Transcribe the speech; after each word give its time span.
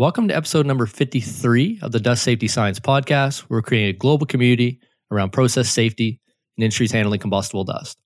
Welcome 0.00 0.28
to 0.28 0.34
episode 0.34 0.64
number 0.64 0.86
53 0.86 1.80
of 1.82 1.92
the 1.92 2.00
Dust 2.00 2.22
Safety 2.22 2.48
Science 2.48 2.80
Podcast. 2.80 3.44
We're 3.50 3.60
creating 3.60 3.90
a 3.90 3.98
global 3.98 4.24
community 4.24 4.80
around 5.10 5.28
process 5.28 5.68
safety 5.68 6.18
and 6.56 6.64
industries 6.64 6.90
handling 6.90 7.20
combustible 7.20 7.64
dust. 7.64 7.98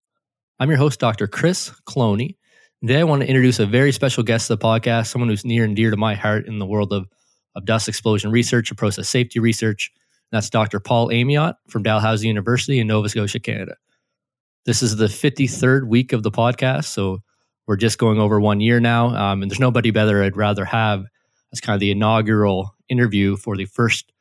I'm 0.59 0.69
your 0.69 0.77
host, 0.77 0.99
Dr. 0.99 1.29
Chris 1.29 1.71
Cloney. 1.87 2.35
Today, 2.81 2.99
I 2.99 3.05
want 3.05 3.23
to 3.23 3.29
introduce 3.29 3.61
a 3.61 3.67
very 3.67 3.93
special 3.93 4.25
guest 4.25 4.49
to 4.49 4.57
the 4.57 4.59
podcast, 4.59 5.07
someone 5.07 5.29
who's 5.29 5.45
near 5.45 5.63
and 5.63 5.77
dear 5.77 5.93
to 5.93 5.97
my 5.97 6.17
heart 6.17 6.49
in 6.49 6.59
the 6.59 6.67
world 6.67 6.93
of, 6.93 7.07
of 7.55 7.65
dust 7.65 7.87
explosion 7.87 8.33
research 8.33 8.73
and 8.73 8.77
process 8.77 9.09
safety 9.09 9.39
research. 9.39 9.93
That's 10.33 10.51
Dr. 10.51 10.81
Paul 10.81 11.11
Amyotte 11.11 11.55
from 11.69 11.85
Dalhousie 11.85 12.27
University 12.27 12.81
in 12.81 12.89
Nova 12.89 13.09
Scotia, 13.09 13.39
Canada. 13.39 13.77
This 14.67 14.83
is 14.83 14.97
the 14.97 15.07
53rd 15.07 15.87
week 15.87 16.13
of 16.13 16.25
the 16.25 16.33
podcast, 16.33 16.87
so 16.87 17.21
we're 17.69 17.77
just 17.77 17.99
going 17.99 18.19
over 18.19 18.41
one 18.41 18.61
year 18.61 18.81
now. 18.81 19.15
Um, 19.15 19.43
and 19.43 19.49
there's 19.49 19.61
nobody 19.61 19.93
better 19.93 20.25
I'd 20.25 20.37
rather 20.37 20.65
have 20.65 21.05
as 21.55 21.61
kind 21.61 21.75
of 21.75 21.81
the 21.81 21.91
inaugural 21.91 22.75
interview 22.89 23.37
for 23.37 23.57
the 23.57 23.65
first 23.65 24.13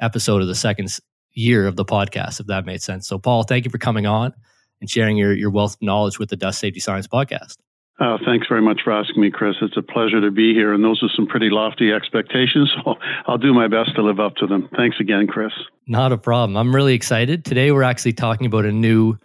episode 0.00 0.42
of 0.42 0.48
the 0.48 0.54
second 0.54 0.90
year 1.32 1.66
of 1.66 1.76
the 1.76 1.84
podcast, 1.84 2.40
if 2.40 2.46
that 2.46 2.66
made 2.66 2.82
sense. 2.82 3.06
So, 3.08 3.18
Paul, 3.18 3.44
thank 3.44 3.64
you 3.64 3.70
for 3.70 3.78
coming 3.78 4.04
on 4.04 4.34
and 4.80 4.90
sharing 4.90 5.16
your, 5.16 5.32
your 5.32 5.50
wealth 5.50 5.74
of 5.74 5.82
knowledge 5.82 6.18
with 6.18 6.28
the 6.28 6.36
Dust 6.36 6.58
Safety 6.58 6.80
Science 6.80 7.06
podcast. 7.06 7.56
Uh, 8.00 8.18
thanks 8.24 8.48
very 8.48 8.62
much 8.62 8.80
for 8.82 8.92
asking 8.92 9.20
me, 9.20 9.30
Chris. 9.30 9.54
It's 9.62 9.76
a 9.76 9.82
pleasure 9.82 10.20
to 10.20 10.32
be 10.32 10.54
here. 10.54 10.72
And 10.74 10.82
those 10.82 11.00
are 11.04 11.08
some 11.14 11.26
pretty 11.26 11.50
lofty 11.50 11.92
expectations. 11.92 12.70
So 12.84 12.96
I'll 13.26 13.38
do 13.38 13.54
my 13.54 13.68
best 13.68 13.94
to 13.94 14.02
live 14.02 14.18
up 14.18 14.34
to 14.36 14.46
them. 14.46 14.68
Thanks 14.76 14.96
again, 14.98 15.28
Chris. 15.28 15.52
Not 15.86 16.10
a 16.10 16.18
problem. 16.18 16.56
I'm 16.56 16.74
really 16.74 16.94
excited. 16.94 17.44
Today, 17.44 17.70
we're 17.70 17.84
actually 17.84 18.14
talking 18.14 18.46
about 18.46 18.64
a 18.64 18.72
new 18.72 19.18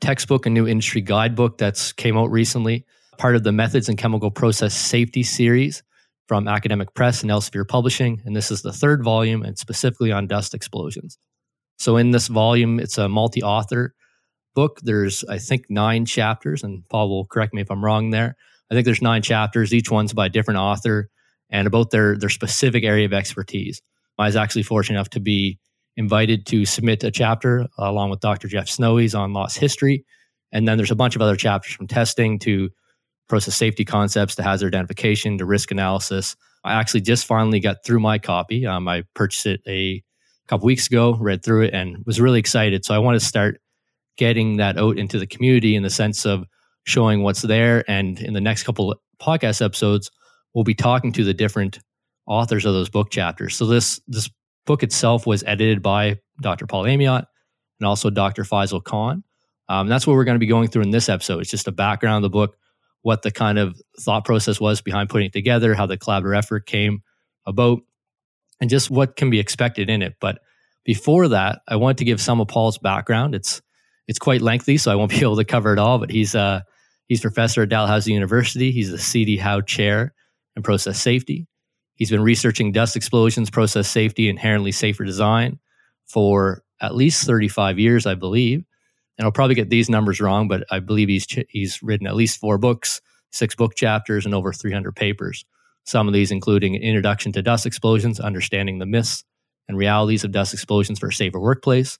textbook, 0.00 0.46
a 0.46 0.50
new 0.50 0.66
industry 0.66 1.02
guidebook 1.02 1.58
that's 1.58 1.92
came 1.92 2.16
out 2.16 2.30
recently, 2.30 2.86
part 3.18 3.36
of 3.36 3.42
the 3.42 3.52
Methods 3.52 3.90
and 3.90 3.98
Chemical 3.98 4.30
Process 4.30 4.74
Safety 4.74 5.22
series 5.22 5.82
from 6.26 6.48
Academic 6.48 6.94
Press 6.94 7.22
and 7.22 7.30
Elsevier 7.30 7.66
Publishing. 7.66 8.22
And 8.24 8.34
this 8.34 8.50
is 8.50 8.62
the 8.62 8.72
third 8.72 9.04
volume 9.04 9.42
and 9.42 9.58
specifically 9.58 10.12
on 10.12 10.26
dust 10.26 10.54
explosions. 10.54 11.18
So 11.78 11.96
in 11.96 12.12
this 12.12 12.28
volume, 12.28 12.80
it's 12.80 12.98
a 12.98 13.08
multi-author 13.08 13.94
book. 14.54 14.80
There's, 14.82 15.24
I 15.24 15.38
think, 15.38 15.66
nine 15.68 16.06
chapters, 16.06 16.62
and 16.62 16.88
Paul 16.88 17.08
will 17.08 17.26
correct 17.26 17.52
me 17.52 17.60
if 17.60 17.70
I'm 17.70 17.84
wrong 17.84 18.10
there. 18.10 18.36
I 18.70 18.74
think 18.74 18.84
there's 18.84 19.02
nine 19.02 19.22
chapters. 19.22 19.74
Each 19.74 19.90
one's 19.90 20.12
by 20.12 20.26
a 20.26 20.30
different 20.30 20.58
author 20.58 21.10
and 21.50 21.66
about 21.66 21.90
their 21.90 22.16
their 22.16 22.30
specific 22.30 22.84
area 22.84 23.04
of 23.04 23.12
expertise. 23.12 23.82
I 24.18 24.26
was 24.26 24.36
actually 24.36 24.62
fortunate 24.62 24.96
enough 24.96 25.10
to 25.10 25.20
be 25.20 25.58
invited 25.96 26.46
to 26.46 26.64
submit 26.64 27.04
a 27.04 27.10
chapter 27.10 27.66
along 27.78 28.10
with 28.10 28.20
Dr. 28.20 28.48
Jeff 28.48 28.68
Snowy's 28.68 29.14
on 29.14 29.32
loss 29.32 29.56
history. 29.56 30.04
And 30.52 30.66
then 30.66 30.76
there's 30.76 30.90
a 30.90 30.96
bunch 30.96 31.16
of 31.16 31.22
other 31.22 31.36
chapters 31.36 31.74
from 31.74 31.86
testing 31.86 32.38
to 32.40 32.70
process 33.28 33.56
safety 33.56 33.84
concepts 33.84 34.34
to 34.36 34.42
hazard 34.42 34.74
identification 34.74 35.38
to 35.38 35.44
risk 35.44 35.70
analysis. 35.70 36.36
I 36.64 36.74
actually 36.74 37.02
just 37.02 37.26
finally 37.26 37.60
got 37.60 37.84
through 37.84 38.00
my 38.00 38.18
copy. 38.18 38.66
Um, 38.66 38.88
I 38.88 39.04
purchased 39.14 39.46
it 39.46 39.60
a 39.66 40.02
couple 40.48 40.66
weeks 40.66 40.86
ago, 40.86 41.16
read 41.16 41.44
through 41.44 41.64
it, 41.64 41.74
and 41.74 42.04
was 42.06 42.20
really 42.20 42.38
excited. 42.38 42.84
So 42.84 42.94
I 42.94 42.98
want 42.98 43.18
to 43.18 43.24
start 43.24 43.60
getting 44.16 44.58
that 44.58 44.78
out 44.78 44.98
into 44.98 45.18
the 45.18 45.26
community 45.26 45.74
in 45.74 45.82
the 45.82 45.90
sense 45.90 46.24
of 46.24 46.44
showing 46.84 47.22
what's 47.22 47.42
there. 47.42 47.88
And 47.90 48.20
in 48.20 48.34
the 48.34 48.40
next 48.40 48.62
couple 48.62 48.94
podcast 49.20 49.64
episodes, 49.64 50.10
we'll 50.54 50.64
be 50.64 50.74
talking 50.74 51.12
to 51.12 51.24
the 51.24 51.34
different 51.34 51.80
authors 52.26 52.64
of 52.64 52.74
those 52.74 52.88
book 52.88 53.10
chapters. 53.10 53.56
So 53.56 53.66
this 53.66 54.00
this 54.06 54.30
book 54.66 54.82
itself 54.82 55.26
was 55.26 55.42
edited 55.44 55.82
by 55.82 56.18
Dr. 56.40 56.66
Paul 56.66 56.84
Amyotte 56.84 57.26
and 57.80 57.86
also 57.86 58.10
Dr. 58.10 58.44
Faisal 58.44 58.82
Khan. 58.82 59.22
Um, 59.68 59.88
that's 59.88 60.06
what 60.06 60.14
we're 60.14 60.24
going 60.24 60.36
to 60.36 60.40
be 60.40 60.46
going 60.46 60.68
through 60.68 60.82
in 60.82 60.90
this 60.90 61.08
episode. 61.08 61.40
It's 61.40 61.50
just 61.50 61.68
a 61.68 61.72
background 61.72 62.24
of 62.24 62.30
the 62.30 62.34
book, 62.34 62.56
what 63.04 63.20
the 63.20 63.30
kind 63.30 63.58
of 63.58 63.78
thought 64.00 64.24
process 64.24 64.58
was 64.58 64.80
behind 64.80 65.10
putting 65.10 65.26
it 65.26 65.32
together, 65.34 65.74
how 65.74 65.84
the 65.84 65.98
collaborative 65.98 66.38
effort 66.38 66.64
came 66.64 67.02
about, 67.46 67.80
and 68.62 68.70
just 68.70 68.90
what 68.90 69.14
can 69.14 69.28
be 69.28 69.38
expected 69.38 69.90
in 69.90 70.00
it. 70.00 70.14
But 70.22 70.38
before 70.86 71.28
that, 71.28 71.60
I 71.68 71.76
want 71.76 71.98
to 71.98 72.06
give 72.06 72.18
some 72.18 72.40
of 72.40 72.48
Paul's 72.48 72.78
background. 72.78 73.34
It's 73.34 73.60
it's 74.08 74.18
quite 74.18 74.40
lengthy, 74.40 74.78
so 74.78 74.90
I 74.90 74.94
won't 74.94 75.10
be 75.10 75.20
able 75.20 75.36
to 75.36 75.44
cover 75.44 75.74
it 75.74 75.78
all. 75.78 75.98
But 75.98 76.10
he's 76.10 76.34
uh, 76.34 76.62
he's 77.06 77.20
professor 77.20 77.62
at 77.62 77.68
Dalhousie 77.68 78.14
University. 78.14 78.72
He's 78.72 78.90
the 78.90 78.98
C.D. 78.98 79.36
Howe 79.36 79.60
Chair 79.60 80.14
in 80.56 80.62
Process 80.62 80.98
Safety. 80.98 81.46
He's 81.96 82.10
been 82.10 82.22
researching 82.22 82.72
dust 82.72 82.96
explosions, 82.96 83.50
process 83.50 83.86
safety, 83.86 84.30
inherently 84.30 84.72
safer 84.72 85.04
design 85.04 85.58
for 86.06 86.62
at 86.80 86.94
least 86.94 87.26
35 87.26 87.78
years, 87.78 88.06
I 88.06 88.14
believe 88.14 88.64
and 89.18 89.24
I'll 89.24 89.32
probably 89.32 89.54
get 89.54 89.70
these 89.70 89.88
numbers 89.88 90.20
wrong, 90.20 90.48
but 90.48 90.64
I 90.70 90.80
believe 90.80 91.08
he's 91.08 91.26
ch- 91.26 91.46
he's 91.48 91.82
written 91.82 92.06
at 92.06 92.16
least 92.16 92.38
four 92.38 92.58
books, 92.58 93.00
six 93.30 93.54
book 93.54 93.74
chapters, 93.74 94.24
and 94.24 94.34
over 94.34 94.52
300 94.52 94.94
papers. 94.94 95.44
Some 95.84 96.08
of 96.08 96.14
these 96.14 96.30
including 96.30 96.74
Introduction 96.76 97.32
to 97.32 97.42
Dust 97.42 97.66
Explosions, 97.66 98.18
Understanding 98.18 98.78
the 98.78 98.86
Myths 98.86 99.24
and 99.68 99.76
Realities 99.76 100.24
of 100.24 100.32
Dust 100.32 100.52
Explosions 100.52 100.98
for 100.98 101.08
a 101.08 101.12
Safer 101.12 101.38
Workplace. 101.38 101.98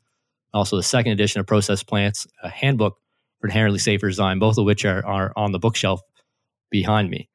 Also, 0.53 0.77
the 0.77 0.83
second 0.83 1.13
edition 1.13 1.41
of 1.41 1.47
Process 1.47 1.83
Plants, 1.83 2.27
a 2.43 2.49
handbook 2.49 2.97
for 3.41 3.49
inherently 3.49 3.79
safer 3.79 4.09
design, 4.09 4.39
both 4.39 4.59
of 4.59 4.65
which 4.65 4.85
are, 4.85 5.05
are 5.05 5.33
on 5.37 5.53
the 5.53 5.59
bookshelf 5.59 6.01
behind 6.71 7.11
me. 7.11 7.29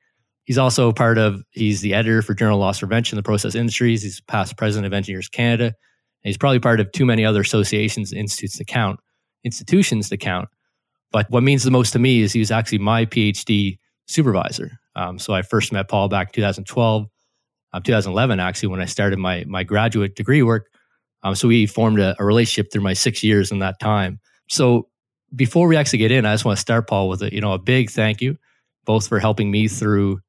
He's 0.44 0.58
also 0.58 0.92
part 0.92 1.18
of, 1.18 1.44
he's 1.52 1.82
the 1.82 1.94
editor 1.94 2.22
for 2.22 2.34
Journal 2.34 2.58
Loss 2.58 2.80
Prevention, 2.80 3.18
the 3.18 3.24
process 3.24 3.54
industries. 3.54 4.02
He's 4.02 4.22
past 4.22 4.58
president 4.58 4.88
of 4.88 4.94
Engineers 4.94 5.30
Canada. 5.30 5.66
And 5.66 5.74
he's 6.24 6.38
probably 6.38 6.60
part 6.60 6.80
of 6.80 6.92
too 6.92 7.06
many 7.06 7.24
other 7.24 7.42
associations 7.42 8.12
institutes 8.12 8.58
to 8.58 8.66
count 8.66 9.00
institutions 9.44 10.10
to 10.10 10.18
count. 10.18 10.50
But 11.12 11.30
what 11.30 11.44
means 11.44 11.64
the 11.64 11.72
most 11.72 11.92
to 11.94 12.00
me 12.00 12.22
is 12.22 12.34
he 12.34 12.40
was 12.40 12.52
actually 12.52 12.80
my 12.80 13.06
PhD 13.06 13.78
supervisor. 14.08 14.80
Um, 14.96 15.18
so 15.18 15.34
I 15.34 15.42
first 15.42 15.72
met 15.72 15.88
Paul 15.88 16.10
back 16.10 16.30
in 16.30 16.34
2012, 16.34 17.08
um, 17.74 17.84
2011, 17.84 18.40
actually, 18.40 18.68
when 18.68 18.82
I 18.82 18.86
started 18.86 19.20
my, 19.20 19.44
my 19.48 19.64
graduate 19.64 20.16
degree 20.16 20.44
work. 20.44 20.68
Um, 21.24 21.36
so 21.36 21.48
we 21.48 21.66
formed 21.66 22.00
a, 22.00 22.16
a, 22.20 22.26
relationship 22.26 22.72
through 22.72 22.82
my 22.82 22.94
six 22.94 23.24
years 23.24 23.52
in 23.52 23.60
that 23.60 23.80
time. 23.80 24.20
So 24.48 24.88
before 25.36 25.68
we 25.68 25.76
actually 25.76 26.00
get 26.00 26.12
in, 26.12 26.26
I 26.26 26.34
just 26.34 26.46
want 26.46 26.58
to 26.58 26.62
start, 26.62 26.88
Paul, 26.88 27.10
with 27.10 27.22
a, 27.22 27.34
you 27.34 27.42
know, 27.42 27.54
a 27.54 27.60
big 27.60 27.90
thank 27.90 28.22
you, 28.22 28.38
both 28.86 29.08
for 29.08 29.20
helping 29.20 29.52
me 29.52 29.68
through 29.68 30.22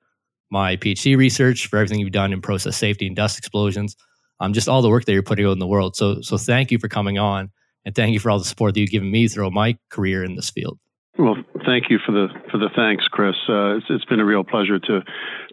my 0.51 0.77
PhD 0.77 1.17
research, 1.17 1.69
for 1.69 1.77
everything 1.77 2.01
you've 2.01 2.13
done 2.13 2.33
in 2.33 2.43
process 2.43 2.77
safety 2.77 3.07
and 3.07 3.15
dust 3.15 3.39
explosions, 3.39 3.97
um, 4.41 4.53
just 4.53 4.69
all 4.69 4.83
the 4.83 4.91
work 4.91 5.05
that 5.05 5.13
you're 5.13 5.23
putting 5.23 5.47
out 5.47 5.53
in 5.53 5.59
the 5.61 5.67
world. 5.67 5.95
So, 5.95 6.21
so 6.23 6.37
thank 6.37 6.71
you 6.71 6.79
for 6.79 6.89
coming 6.89 7.19
on 7.19 7.51
and 7.85 7.95
thank 7.95 8.13
you 8.13 8.21
for 8.21 8.31
all 8.31 8.39
the 8.39 8.45
support 8.45 8.75
that 8.75 8.81
you've 8.81 8.91
given 8.91 9.11
me 9.11 9.29
throughout 9.29 9.53
my 9.53 9.77
career 9.91 10.25
in 10.25 10.37
this 10.37 10.51
field. 10.51 10.79
Well, 11.19 11.37
thank 11.67 11.91
you 11.91 11.99
for 12.05 12.13
the 12.13 12.29
for 12.51 12.59
the 12.59 12.71
thanks, 12.75 13.07
Chris. 13.09 13.35
Uh, 13.49 13.77
it's, 13.77 13.87
it's 13.91 14.05
been 14.05 14.21
a 14.21 14.25
real 14.25 14.45
pleasure 14.45 14.79
to 14.79 15.01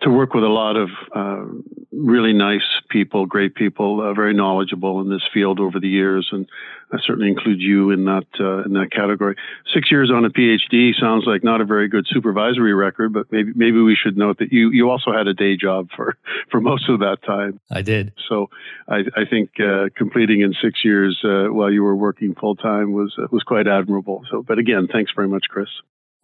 to 0.02 0.09
work 0.09 0.34
with 0.34 0.44
a 0.44 0.47
lot 0.47 0.75
of 0.75 0.90
uh, 1.16 1.46
really 1.91 2.34
nice 2.34 2.62
people, 2.90 3.25
great 3.25 3.56
people, 3.56 4.02
uh, 4.02 4.13
very 4.13 4.34
knowledgeable 4.34 5.02
in 5.02 5.09
this 5.09 5.24
field 5.34 5.59
over 5.59 5.80
the 5.80 5.88
years, 5.88 6.30
and 6.31 6.47
I 6.91 6.97
certainly 7.06 7.30
include 7.30 7.59
you 7.59 7.91
in 7.91 8.06
that 8.06 8.28
uh, 8.40 8.63
in 8.63 8.74
that 8.74 8.91
category. 8.91 9.35
Six 9.74 9.91
years 9.91 10.09
on 10.09 10.24
a 10.24 10.30
PhD 10.30 10.91
sounds 11.00 11.25
like 11.25 11.44
not 11.44 11.59
a 11.59 11.66
very 11.66 11.88
good 11.90 12.06
supervisory 12.08 12.74
record, 12.74 13.13
but 13.13 13.31
maybe 13.31 13.52
maybe 13.56 13.81
we 13.81 13.96
should 13.96 14.18
note 14.18 14.38
that 14.40 14.53
you 14.53 14.72
you 14.72 14.90
also 14.90 15.12
had 15.12 15.28
a 15.28 15.34
day 15.34 15.58
job 15.58 15.90
for 15.96 16.16
for 16.52 16.62
most 16.62 16.88
of 16.90 17.00
that 17.00 17.18
time. 17.25 17.59
I 17.72 17.81
did. 17.81 18.14
So 18.29 18.50
I, 18.88 19.00
I 19.16 19.25
think 19.29 19.52
uh, 19.59 19.90
completing 19.96 20.41
in 20.41 20.53
six 20.62 20.85
years 20.85 21.19
uh, 21.24 21.47
while 21.52 21.72
you 21.72 21.84
were 21.84 21.96
working 21.96 22.35
full 22.35 22.56
time 22.56 22.94
was 22.94 23.14
uh, 23.18 23.28
was 23.31 23.44
quite 23.44 23.68
admirable. 23.68 24.24
So, 24.31 24.44
but 24.44 24.59
again, 24.59 24.88
thanks 24.91 25.12
very 25.16 25.28
much, 25.28 25.46
Chris. 25.50 25.69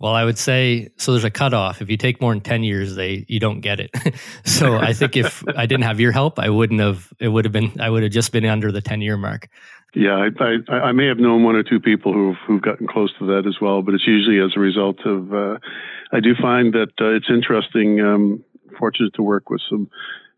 Well, 0.03 0.15
I 0.15 0.25
would 0.25 0.37
say 0.37 0.89
so. 0.97 1.13
There's 1.13 1.23
a 1.23 1.31
cutoff. 1.31 1.81
If 1.81 1.89
you 1.89 1.95
take 1.95 2.19
more 2.19 2.33
than 2.33 2.41
ten 2.41 2.61
years, 2.61 2.93
they 2.93 3.23
you 3.29 3.39
don't 3.39 3.61
get 3.61 3.79
it. 3.79 3.89
so 4.43 4.75
I 4.75 4.91
think 4.91 5.15
if 5.15 5.45
I 5.55 5.65
didn't 5.65 5.85
have 5.85 6.01
your 6.01 6.11
help, 6.11 6.39
I 6.39 6.49
wouldn't 6.49 6.81
have. 6.81 7.07
It 7.19 7.29
would 7.29 7.45
have 7.45 7.53
been. 7.53 7.79
I 7.79 7.89
would 7.89 8.03
have 8.03 8.11
just 8.11 8.33
been 8.33 8.43
under 8.45 8.69
the 8.69 8.81
ten 8.81 8.99
year 8.99 9.15
mark. 9.15 9.47
Yeah, 9.95 10.27
I, 10.39 10.43
I, 10.43 10.73
I, 10.73 10.91
may 10.91 11.07
have 11.07 11.19
known 11.19 11.45
one 11.45 11.55
or 11.55 11.63
two 11.63 11.79
people 11.79 12.11
who've 12.11 12.35
who've 12.45 12.61
gotten 12.61 12.85
close 12.85 13.13
to 13.19 13.27
that 13.27 13.47
as 13.47 13.61
well, 13.61 13.81
but 13.81 13.93
it's 13.93 14.05
usually 14.05 14.41
as 14.41 14.51
a 14.57 14.59
result 14.59 14.99
of. 15.05 15.33
Uh, 15.33 15.59
I 16.11 16.19
do 16.19 16.35
find 16.35 16.73
that 16.73 16.91
uh, 16.99 17.15
it's 17.15 17.29
interesting. 17.29 18.01
Um, 18.01 18.43
fortunate 18.77 19.13
to 19.13 19.23
work 19.23 19.49
with 19.49 19.61
some 19.69 19.89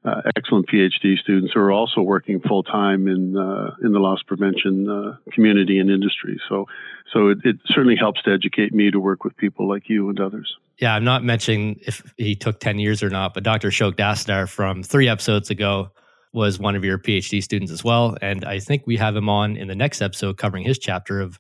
uh, 0.05 0.21
excellent 0.35 0.67
PhD 0.67 1.17
students 1.17 1.53
who 1.53 1.59
are 1.59 1.71
also 1.71 2.01
working 2.01 2.39
full 2.39 2.63
time 2.63 3.07
in 3.07 3.35
uh, 3.37 3.75
in 3.83 3.91
the 3.91 3.99
loss 3.99 4.21
prevention 4.23 4.89
uh, 4.89 5.17
community 5.31 5.79
and 5.79 5.89
industry. 5.89 6.39
So, 6.47 6.67
so 7.11 7.29
it, 7.29 7.39
it, 7.43 7.55
certainly 7.65 7.95
helps 7.95 8.21
to 8.23 8.31
educate 8.31 8.73
me 8.73 8.91
to 8.91 8.99
work 8.99 9.23
with 9.23 9.35
people 9.37 9.67
like 9.67 9.89
you 9.89 10.09
and 10.09 10.19
others. 10.19 10.55
Yeah, 10.77 10.93
I'm 10.93 11.03
not 11.03 11.23
mentioning 11.23 11.79
if 11.81 12.03
he 12.17 12.35
took 12.35 12.59
ten 12.59 12.77
years 12.77 13.01
or 13.01 13.09
not, 13.09 13.33
but 13.33 13.43
Dr. 13.43 13.69
Ashok 13.69 13.95
Dastidar 13.95 14.47
from 14.47 14.83
three 14.83 15.07
episodes 15.07 15.49
ago 15.49 15.89
was 16.33 16.59
one 16.59 16.75
of 16.75 16.83
your 16.83 16.99
PhD 16.99 17.41
students 17.41 17.71
as 17.71 17.83
well, 17.83 18.17
and 18.21 18.45
I 18.45 18.59
think 18.59 18.83
we 18.85 18.97
have 18.97 19.15
him 19.15 19.29
on 19.29 19.57
in 19.57 19.67
the 19.67 19.75
next 19.75 20.01
episode 20.01 20.37
covering 20.37 20.63
his 20.63 20.77
chapter 20.77 21.19
of 21.19 21.39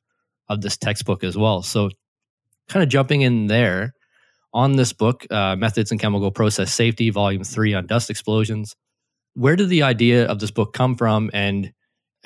of 0.49 0.61
this 0.61 0.77
textbook 0.77 1.23
as 1.23 1.37
well. 1.37 1.61
So, 1.61 1.89
kind 2.67 2.83
of 2.83 2.89
jumping 2.89 3.21
in 3.21 3.47
there 3.47 3.93
on 4.55 4.77
this 4.77 4.93
book, 4.93 5.27
uh, 5.29 5.55
Methods 5.57 5.91
in 5.91 5.99
Chemical 5.99 6.31
Process 6.31 6.73
Safety, 6.73 7.09
Volume 7.11 7.43
Three 7.43 7.75
on 7.75 7.85
dust 7.85 8.09
explosions. 8.09 8.75
Where 9.33 9.57
did 9.57 9.67
the 9.67 9.83
idea 9.83 10.25
of 10.25 10.39
this 10.39 10.49
book 10.49 10.73
come 10.73 10.95
from, 10.95 11.29
and 11.33 11.73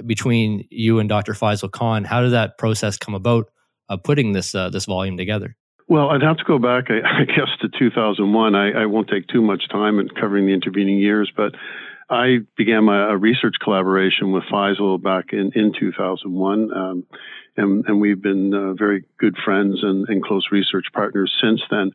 between 0.05 0.67
you 0.69 0.99
and 0.99 1.09
Dr. 1.09 1.33
Faisal 1.33 1.71
Khan, 1.71 2.03
how 2.05 2.21
did 2.21 2.31
that 2.31 2.57
process 2.57 2.97
come 2.97 3.15
about 3.15 3.49
of 3.89 4.03
putting 4.03 4.31
this 4.33 4.53
uh, 4.53 4.69
this 4.69 4.85
volume 4.85 5.17
together? 5.17 5.57
Well, 5.87 6.11
I'd 6.11 6.21
have 6.21 6.37
to 6.37 6.43
go 6.43 6.59
back, 6.59 6.85
I, 6.89 7.21
I 7.21 7.25
guess, 7.25 7.49
to 7.61 7.69
2001. 7.77 8.55
I, 8.55 8.83
I, 8.83 8.85
won't 8.85 9.09
take 9.09 9.27
too 9.27 9.41
much 9.41 9.67
time 9.69 9.97
in 9.97 10.07
covering 10.09 10.45
the 10.45 10.53
intervening 10.53 10.99
years, 10.99 11.31
but 11.35 11.55
I 12.11 12.39
began 12.55 12.83
my 12.83 13.11
research 13.13 13.55
collaboration 13.59 14.31
with 14.31 14.43
Faisal 14.43 15.01
back 15.01 15.33
in, 15.33 15.51
in 15.55 15.73
2001. 15.79 16.71
Um, 16.71 17.05
and, 17.57 17.85
and, 17.87 17.99
we've 17.99 18.21
been 18.21 18.53
uh, 18.53 18.73
very 18.73 19.03
good 19.17 19.35
friends 19.43 19.79
and, 19.83 20.07
and, 20.07 20.23
close 20.23 20.47
research 20.51 20.85
partners 20.93 21.33
since 21.41 21.61
then. 21.69 21.91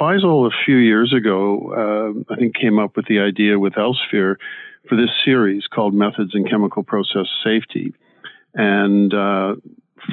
Faisal, 0.00 0.46
a 0.46 0.64
few 0.64 0.76
years 0.76 1.12
ago, 1.12 2.24
uh, 2.28 2.32
I 2.32 2.36
think, 2.36 2.54
came 2.54 2.78
up 2.78 2.96
with 2.96 3.06
the 3.06 3.20
idea 3.20 3.58
with 3.58 3.74
Elsevier 3.74 4.36
for 4.88 4.96
this 4.96 5.10
series 5.24 5.66
called 5.66 5.94
Methods 5.94 6.32
in 6.34 6.44
Chemical 6.44 6.82
Process 6.82 7.26
Safety. 7.44 7.94
And 8.54 9.12
uh, 9.12 9.56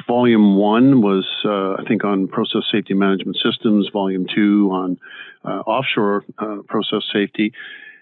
volume 0.06 0.56
one 0.56 1.02
was, 1.02 1.26
uh, 1.44 1.74
I 1.80 1.84
think, 1.86 2.04
on 2.04 2.28
process 2.28 2.62
safety 2.70 2.94
management 2.94 3.36
systems, 3.42 3.88
volume 3.92 4.26
two 4.32 4.70
on 4.72 4.98
uh, 5.44 5.60
offshore 5.66 6.24
uh, 6.38 6.58
process 6.68 7.02
safety. 7.12 7.52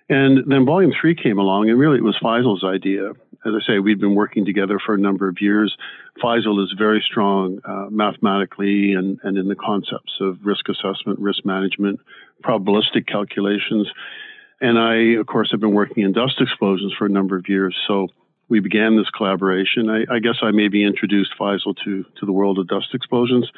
And 0.09 0.51
then 0.51 0.65
volume 0.65 0.93
three 0.99 1.15
came 1.15 1.39
along, 1.39 1.69
and 1.69 1.79
really 1.79 1.99
it 1.99 2.05
was 2.05 2.17
Faisal's 2.23 2.65
idea. 2.65 3.13
As 3.46 3.52
I 3.55 3.67
say, 3.67 3.79
we've 3.79 4.00
been 4.00 4.14
working 4.14 4.44
together 4.44 4.79
for 4.85 4.94
a 4.94 4.99
number 4.99 5.29
of 5.29 5.40
years. 5.40 5.76
Faisal 6.23 6.62
is 6.62 6.75
very 6.76 7.05
strong 7.06 7.61
uh, 7.64 7.87
mathematically 7.90 8.94
and, 8.94 9.19
and 9.23 9.38
in 9.38 9.49
the 9.49 9.55
concepts 9.55 10.19
of 10.20 10.38
risk 10.44 10.69
assessment, 10.69 11.20
risk 11.20 11.44
management, 11.44 12.00
probabilistic 12.43 13.06
calculations. 13.06 13.88
And 14.61 14.79
I, 14.79 15.20
of 15.20 15.26
course, 15.26 15.50
have 15.52 15.61
been 15.61 15.75
working 15.75 16.02
in 16.02 16.12
dust 16.12 16.40
explosions 16.40 16.93
for 16.99 17.06
a 17.06 17.08
number 17.08 17.37
of 17.37 17.49
years. 17.49 17.76
So 17.87 18.08
we 18.49 18.61
began 18.61 18.96
this 18.96 19.11
collaboration. 19.11 19.88
I, 19.88 20.12
I 20.12 20.19
guess 20.19 20.37
I 20.43 20.50
maybe 20.50 20.82
introduced 20.85 21.32
Faisal 21.38 21.76
to, 21.85 22.05
to 22.19 22.26
the 22.26 22.32
world 22.32 22.58
of 22.58 22.67
dust 22.67 22.88
explosions. 22.93 23.50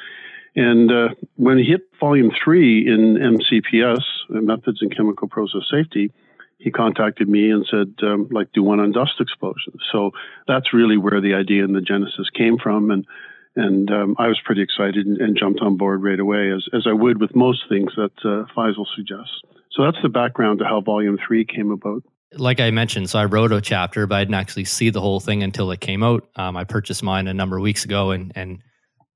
And 0.55 0.91
uh, 0.91 1.09
when 1.37 1.57
he 1.57 1.63
hit 1.63 1.81
volume 1.99 2.31
three 2.43 2.85
in 2.85 3.15
MCPS, 3.15 4.03
Methods 4.29 4.79
in 4.81 4.89
Chemical 4.89 5.27
Process 5.27 5.61
Safety, 5.71 6.11
he 6.61 6.71
contacted 6.71 7.27
me 7.27 7.49
and 7.49 7.65
said, 7.69 7.95
um, 8.03 8.27
like, 8.31 8.51
do 8.53 8.61
one 8.61 8.79
on 8.79 8.91
dust 8.91 9.13
explosions. 9.19 9.81
So 9.91 10.11
that's 10.47 10.73
really 10.73 10.95
where 10.95 11.19
the 11.19 11.33
idea 11.33 11.63
and 11.63 11.75
the 11.75 11.81
genesis 11.81 12.29
came 12.37 12.57
from. 12.57 12.91
And 12.91 13.05
and 13.53 13.91
um, 13.91 14.15
I 14.17 14.27
was 14.27 14.39
pretty 14.45 14.61
excited 14.61 15.05
and, 15.05 15.17
and, 15.19 15.37
jumped 15.37 15.59
on 15.59 15.75
board 15.75 16.01
right 16.01 16.19
away, 16.19 16.53
as, 16.53 16.65
as 16.71 16.87
I 16.87 16.93
would 16.93 17.19
with 17.19 17.35
most 17.35 17.63
things 17.67 17.91
that 17.97 18.13
uh, 18.23 18.45
Faisal 18.55 18.85
suggests. 18.95 19.41
So 19.71 19.83
that's 19.83 20.01
the 20.01 20.07
background 20.07 20.59
to 20.59 20.65
how 20.65 20.79
Volume 20.79 21.17
3 21.27 21.43
came 21.43 21.69
about. 21.69 22.01
Like 22.33 22.61
I 22.61 22.71
mentioned, 22.71 23.09
so 23.09 23.19
I 23.19 23.25
wrote 23.25 23.51
a 23.51 23.59
chapter, 23.59 24.07
but 24.07 24.15
I 24.15 24.21
didn't 24.21 24.35
actually 24.35 24.63
see 24.63 24.89
the 24.89 25.01
whole 25.01 25.19
thing 25.19 25.43
until 25.43 25.69
it 25.71 25.81
came 25.81 26.01
out. 26.01 26.29
Um, 26.37 26.55
I 26.55 26.63
purchased 26.63 27.03
mine 27.03 27.27
a 27.27 27.33
number 27.33 27.57
of 27.57 27.61
weeks 27.61 27.83
ago 27.83 28.11
and, 28.11 28.31
and 28.35 28.59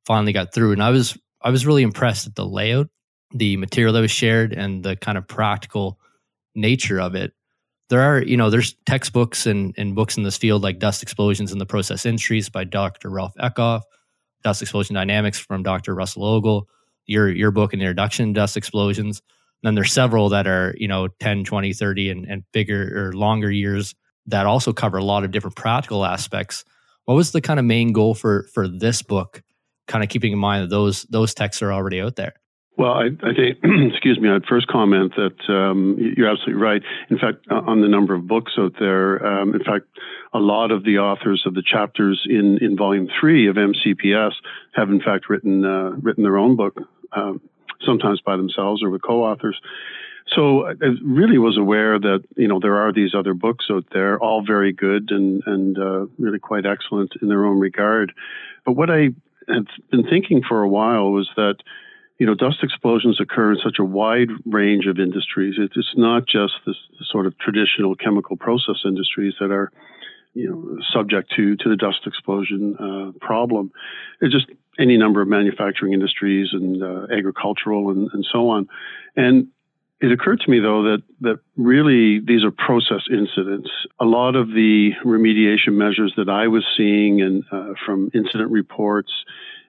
finally 0.05 0.33
got 0.33 0.53
through. 0.53 0.73
And 0.73 0.83
I 0.83 0.89
was 0.89 1.17
I 1.41 1.49
was 1.49 1.65
really 1.65 1.83
impressed 1.83 2.27
at 2.27 2.35
the 2.35 2.45
layout, 2.45 2.89
the 3.31 3.55
material 3.55 3.93
that 3.93 4.01
was 4.01 4.11
shared, 4.11 4.51
and 4.51 4.83
the 4.83 4.97
kind 4.97 5.17
of 5.17 5.29
practical 5.29 5.97
nature 6.55 6.99
of 6.99 7.15
it. 7.15 7.33
There 7.89 8.01
are, 8.01 8.21
you 8.21 8.35
know, 8.35 8.49
there's 8.49 8.75
textbooks 8.85 9.45
and, 9.45 9.73
and 9.77 9.93
books 9.93 10.17
in 10.17 10.23
this 10.23 10.37
field 10.37 10.63
like 10.63 10.79
Dust 10.79 11.03
Explosions 11.03 11.51
in 11.51 11.59
the 11.59 11.65
Process 11.65 12.05
Industries 12.05 12.49
by 12.49 12.63
Dr. 12.63 13.09
Rolf 13.09 13.33
Eckhoff, 13.39 13.81
Dust 14.43 14.61
Explosion 14.61 14.95
Dynamics 14.95 15.37
from 15.37 15.61
Dr. 15.61 15.93
Russell 15.93 16.23
Ogle, 16.23 16.67
your 17.05 17.29
your 17.29 17.51
book, 17.51 17.73
An 17.73 17.81
Introduction 17.81 18.33
to 18.33 18.33
Dust 18.33 18.57
Explosions. 18.57 19.21
And 19.61 19.67
then 19.67 19.75
there's 19.75 19.93
several 19.93 20.29
that 20.29 20.47
are, 20.47 20.73
you 20.77 20.87
know, 20.87 21.07
10, 21.19 21.43
20, 21.43 21.73
30 21.73 22.09
and, 22.09 22.25
and 22.25 22.43
bigger 22.51 23.07
or 23.09 23.13
longer 23.13 23.51
years 23.51 23.93
that 24.27 24.45
also 24.45 24.73
cover 24.73 24.97
a 24.97 25.03
lot 25.03 25.23
of 25.23 25.31
different 25.31 25.55
practical 25.55 26.05
aspects. 26.05 26.65
What 27.05 27.15
was 27.15 27.31
the 27.31 27.41
kind 27.41 27.59
of 27.59 27.65
main 27.65 27.91
goal 27.91 28.15
for 28.15 28.47
for 28.53 28.67
this 28.67 29.01
book, 29.01 29.43
kind 29.87 30.03
of 30.03 30.09
keeping 30.09 30.33
in 30.33 30.39
mind 30.39 30.63
that 30.63 30.69
those 30.69 31.03
those 31.03 31.33
texts 31.33 31.61
are 31.61 31.71
already 31.71 32.01
out 32.01 32.15
there? 32.15 32.33
Well, 32.77 32.91
I, 32.91 33.05
I 33.23 33.33
think, 33.33 33.59
excuse 33.93 34.19
me, 34.19 34.29
I'd 34.29 34.45
first 34.45 34.67
comment 34.67 35.13
that 35.15 35.53
um, 35.53 35.97
you're 36.17 36.29
absolutely 36.29 36.61
right. 36.61 36.81
In 37.09 37.17
fact, 37.17 37.47
on 37.49 37.81
the 37.81 37.87
number 37.87 38.13
of 38.13 38.27
books 38.27 38.53
out 38.57 38.73
there, 38.79 39.25
um, 39.25 39.53
in 39.53 39.63
fact, 39.63 39.85
a 40.33 40.39
lot 40.39 40.71
of 40.71 40.83
the 40.83 40.97
authors 40.99 41.43
of 41.45 41.53
the 41.53 41.63
chapters 41.63 42.25
in, 42.29 42.57
in 42.61 42.75
volume 42.75 43.07
three 43.19 43.47
of 43.47 43.55
MCPS 43.55 44.33
have 44.73 44.89
in 44.89 44.99
fact 44.99 45.29
written 45.29 45.63
uh, 45.63 45.91
written 46.01 46.23
their 46.23 46.37
own 46.37 46.57
book, 46.57 46.77
um, 47.13 47.39
sometimes 47.85 48.19
by 48.19 48.35
themselves 48.35 48.83
or 48.83 48.89
with 48.89 49.01
co-authors. 49.01 49.59
So 50.33 50.67
I 50.67 50.73
really 51.01 51.37
was 51.37 51.57
aware 51.57 51.97
that 51.97 52.23
you 52.35 52.49
know 52.49 52.59
there 52.59 52.75
are 52.75 52.91
these 52.91 53.15
other 53.15 53.33
books 53.33 53.67
out 53.71 53.85
there, 53.93 54.19
all 54.19 54.43
very 54.45 54.73
good 54.73 55.11
and 55.11 55.41
and 55.45 55.77
uh, 55.77 56.05
really 56.17 56.39
quite 56.39 56.65
excellent 56.65 57.13
in 57.21 57.29
their 57.29 57.45
own 57.45 57.59
regard. 57.59 58.11
But 58.65 58.73
what 58.73 58.89
I 58.89 59.11
had 59.47 59.67
been 59.91 60.03
thinking 60.03 60.41
for 60.45 60.63
a 60.63 60.67
while 60.67 61.11
was 61.11 61.29
that 61.37 61.57
you 62.17 62.25
know, 62.25 62.33
dust 62.33 62.57
explosions 62.63 63.19
occur 63.19 63.51
in 63.51 63.59
such 63.63 63.77
a 63.79 63.83
wide 63.83 64.29
range 64.45 64.85
of 64.85 64.99
industries. 64.99 65.55
It's 65.57 65.93
not 65.97 66.25
just 66.25 66.53
the 66.65 66.73
sort 67.03 67.25
of 67.25 67.37
traditional 67.37 67.95
chemical 67.95 68.37
process 68.37 68.77
industries 68.85 69.33
that 69.39 69.51
are, 69.51 69.71
you 70.33 70.49
know, 70.49 70.77
subject 70.93 71.31
to 71.35 71.55
to 71.57 71.69
the 71.69 71.75
dust 71.75 72.01
explosion 72.05 72.77
uh, 72.77 73.25
problem. 73.25 73.71
It's 74.21 74.33
just 74.33 74.47
any 74.79 74.97
number 74.97 75.21
of 75.21 75.27
manufacturing 75.27 75.93
industries 75.93 76.49
and 76.51 76.81
uh, 76.81 77.07
agricultural 77.15 77.89
and, 77.91 78.09
and 78.13 78.25
so 78.31 78.49
on. 78.49 78.67
And 79.15 79.47
it 80.01 80.11
occurred 80.11 80.41
to 80.41 80.49
me 80.49 80.59
though 80.59 80.83
that 80.83 81.03
that 81.21 81.39
really 81.57 82.19
these 82.19 82.45
are 82.45 82.51
process 82.51 83.01
incidents. 83.11 83.69
A 83.99 84.05
lot 84.05 84.35
of 84.35 84.49
the 84.49 84.91
remediation 85.03 85.73
measures 85.73 86.13
that 86.15 86.29
I 86.29 86.47
was 86.47 86.63
seeing 86.77 87.21
and 87.21 87.43
uh, 87.51 87.73
from 87.85 88.09
incident 88.13 88.51
reports 88.51 89.11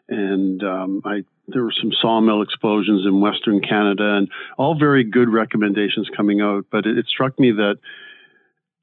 and 0.08 0.62
um, 0.62 1.02
I 1.04 1.24
there 1.48 1.62
were 1.62 1.74
some 1.80 1.92
sawmill 2.00 2.42
explosions 2.42 3.06
in 3.06 3.20
Western 3.20 3.60
Canada, 3.60 4.16
and 4.16 4.28
all 4.58 4.78
very 4.78 5.04
good 5.04 5.28
recommendations 5.28 6.08
coming 6.16 6.40
out. 6.40 6.66
But 6.70 6.86
it, 6.86 6.98
it 6.98 7.06
struck 7.06 7.38
me 7.38 7.52
that 7.52 7.76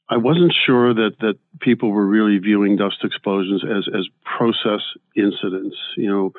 I 0.09 0.17
wasn't 0.17 0.53
sure 0.65 0.93
that 0.93 1.17
that 1.19 1.35
people 1.59 1.91
were 1.91 2.05
really 2.05 2.37
viewing 2.37 2.77
dust 2.77 2.97
explosions 3.03 3.63
as 3.63 3.87
as 3.93 4.07
process 4.37 4.81
incidents. 5.15 5.75
You 5.97 6.09
know, 6.09 6.33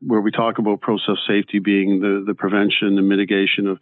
where 0.00 0.20
we 0.20 0.30
talk 0.30 0.58
about 0.58 0.80
process 0.80 1.16
safety 1.26 1.58
being 1.58 2.00
the 2.00 2.22
the 2.26 2.34
prevention 2.34 2.98
and 2.98 3.08
mitigation 3.08 3.66
of 3.66 3.78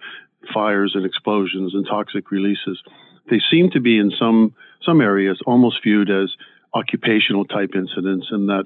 fires 0.53 0.93
and 0.95 1.05
explosions 1.05 1.75
and 1.75 1.87
toxic 1.87 2.31
releases. 2.31 2.83
They 3.31 3.41
seem 3.51 3.71
to 3.71 3.81
be 3.81 3.99
in 3.99 4.13
some 4.19 4.55
some 4.85 5.01
areas 5.01 5.41
almost 5.47 5.83
viewed 5.83 6.11
as 6.11 6.31
occupational 6.75 7.45
type 7.45 7.71
incidents, 7.75 8.29
and 8.31 8.49
that 8.49 8.65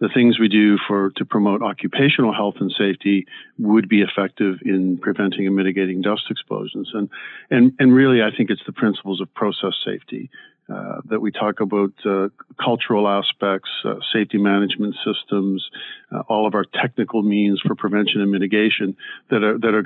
the 0.00 0.08
things 0.08 0.38
we 0.38 0.48
do 0.48 0.78
for 0.88 1.10
to 1.16 1.24
promote 1.24 1.62
occupational 1.62 2.32
health 2.32 2.56
and 2.58 2.72
safety 2.76 3.26
would 3.58 3.88
be 3.88 4.00
effective 4.02 4.58
in 4.64 4.98
preventing 4.98 5.46
and 5.46 5.54
mitigating 5.54 6.00
dust 6.00 6.24
explosions. 6.30 6.90
And 6.94 7.08
and 7.50 7.72
and 7.78 7.94
really, 7.94 8.22
I 8.22 8.34
think 8.34 8.50
it's 8.50 8.64
the 8.66 8.72
principles 8.72 9.20
of 9.20 9.32
process 9.34 9.74
safety 9.84 10.30
uh, 10.70 11.00
that 11.06 11.20
we 11.20 11.32
talk 11.32 11.60
about 11.60 11.92
uh, 12.04 12.28
cultural 12.62 13.08
aspects, 13.08 13.70
uh, 13.84 13.96
safety 14.12 14.38
management 14.38 14.94
systems, 15.04 15.68
uh, 16.12 16.20
all 16.28 16.46
of 16.46 16.54
our 16.54 16.64
technical 16.64 17.22
means 17.22 17.60
for 17.60 17.74
prevention 17.74 18.20
and 18.20 18.30
mitigation 18.30 18.96
that 19.30 19.42
are 19.42 19.58
that 19.58 19.74
are 19.74 19.84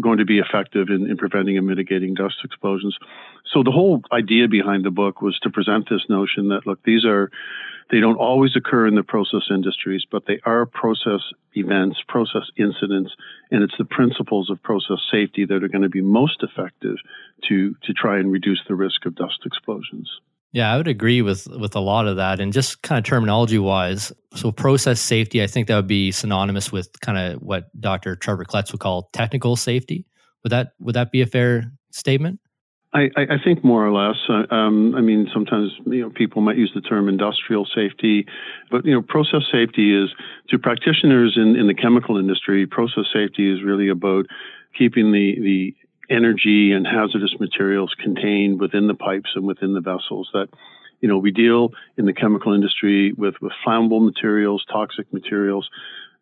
going 0.00 0.18
to 0.18 0.24
be 0.24 0.38
effective 0.38 0.88
in, 0.88 1.08
in 1.08 1.16
preventing 1.16 1.56
and 1.58 1.66
mitigating 1.66 2.14
dust 2.14 2.36
explosions. 2.44 2.96
So 3.52 3.62
the 3.62 3.70
whole 3.70 4.02
idea 4.12 4.48
behind 4.48 4.84
the 4.84 4.90
book 4.90 5.22
was 5.22 5.38
to 5.40 5.50
present 5.50 5.88
this 5.88 6.02
notion 6.08 6.48
that 6.48 6.66
look, 6.66 6.82
these 6.84 7.04
are 7.04 7.30
they 7.90 8.00
don't 8.00 8.16
always 8.16 8.56
occur 8.56 8.86
in 8.86 8.94
the 8.94 9.02
process 9.02 9.42
industries, 9.50 10.04
but 10.10 10.24
they 10.26 10.40
are 10.44 10.64
process 10.64 11.20
events, 11.52 11.98
process 12.08 12.44
incidents, 12.56 13.14
and 13.50 13.62
it's 13.62 13.76
the 13.76 13.84
principles 13.84 14.48
of 14.48 14.62
process 14.62 14.98
safety 15.10 15.44
that 15.44 15.62
are 15.62 15.68
going 15.68 15.82
to 15.82 15.90
be 15.90 16.00
most 16.00 16.42
effective 16.42 16.96
to 17.48 17.74
to 17.82 17.92
try 17.92 18.18
and 18.18 18.32
reduce 18.32 18.62
the 18.66 18.74
risk 18.74 19.04
of 19.06 19.14
dust 19.14 19.40
explosions. 19.44 20.10
Yeah, 20.54 20.72
I 20.72 20.76
would 20.76 20.86
agree 20.86 21.20
with 21.20 21.48
with 21.48 21.74
a 21.74 21.80
lot 21.80 22.06
of 22.06 22.14
that, 22.14 22.38
and 22.38 22.52
just 22.52 22.80
kind 22.82 22.96
of 22.96 23.04
terminology 23.04 23.58
wise. 23.58 24.12
So, 24.36 24.52
process 24.52 25.00
safety, 25.00 25.42
I 25.42 25.48
think 25.48 25.66
that 25.66 25.74
would 25.74 25.88
be 25.88 26.12
synonymous 26.12 26.70
with 26.70 26.88
kind 27.00 27.18
of 27.18 27.42
what 27.42 27.68
Dr. 27.80 28.14
Trevor 28.14 28.44
Kletz 28.44 28.70
would 28.70 28.80
call 28.80 29.10
technical 29.12 29.56
safety. 29.56 30.06
Would 30.44 30.52
that 30.52 30.74
would 30.78 30.94
that 30.94 31.10
be 31.10 31.22
a 31.22 31.26
fair 31.26 31.72
statement? 31.90 32.38
I, 32.92 33.08
I, 33.16 33.38
think 33.42 33.64
more 33.64 33.84
or 33.84 33.90
less. 33.90 34.18
Uh, 34.28 34.54
um, 34.54 34.94
I 34.94 35.00
mean, 35.00 35.28
sometimes 35.34 35.72
you 35.86 36.02
know 36.02 36.10
people 36.10 36.40
might 36.40 36.56
use 36.56 36.70
the 36.72 36.80
term 36.80 37.08
industrial 37.08 37.66
safety, 37.66 38.24
but 38.70 38.84
you 38.84 38.92
know, 38.92 39.02
process 39.02 39.42
safety 39.50 40.00
is 40.00 40.10
to 40.50 40.58
practitioners 40.60 41.36
in, 41.36 41.56
in 41.56 41.66
the 41.66 41.74
chemical 41.74 42.16
industry. 42.16 42.64
Process 42.64 43.06
safety 43.12 43.52
is 43.52 43.64
really 43.64 43.88
about 43.88 44.26
keeping 44.78 45.10
the 45.10 45.34
the 45.40 45.74
energy 46.10 46.72
and 46.72 46.86
hazardous 46.86 47.34
materials 47.38 47.94
contained 48.02 48.60
within 48.60 48.86
the 48.86 48.94
pipes 48.94 49.30
and 49.34 49.46
within 49.46 49.74
the 49.74 49.80
vessels. 49.80 50.28
That 50.32 50.48
you 51.00 51.08
know, 51.08 51.18
we 51.18 51.32
deal 51.32 51.70
in 51.98 52.06
the 52.06 52.12
chemical 52.12 52.52
industry 52.52 53.12
with 53.12 53.34
with 53.40 53.52
flammable 53.66 54.04
materials, 54.04 54.64
toxic 54.70 55.12
materials 55.12 55.68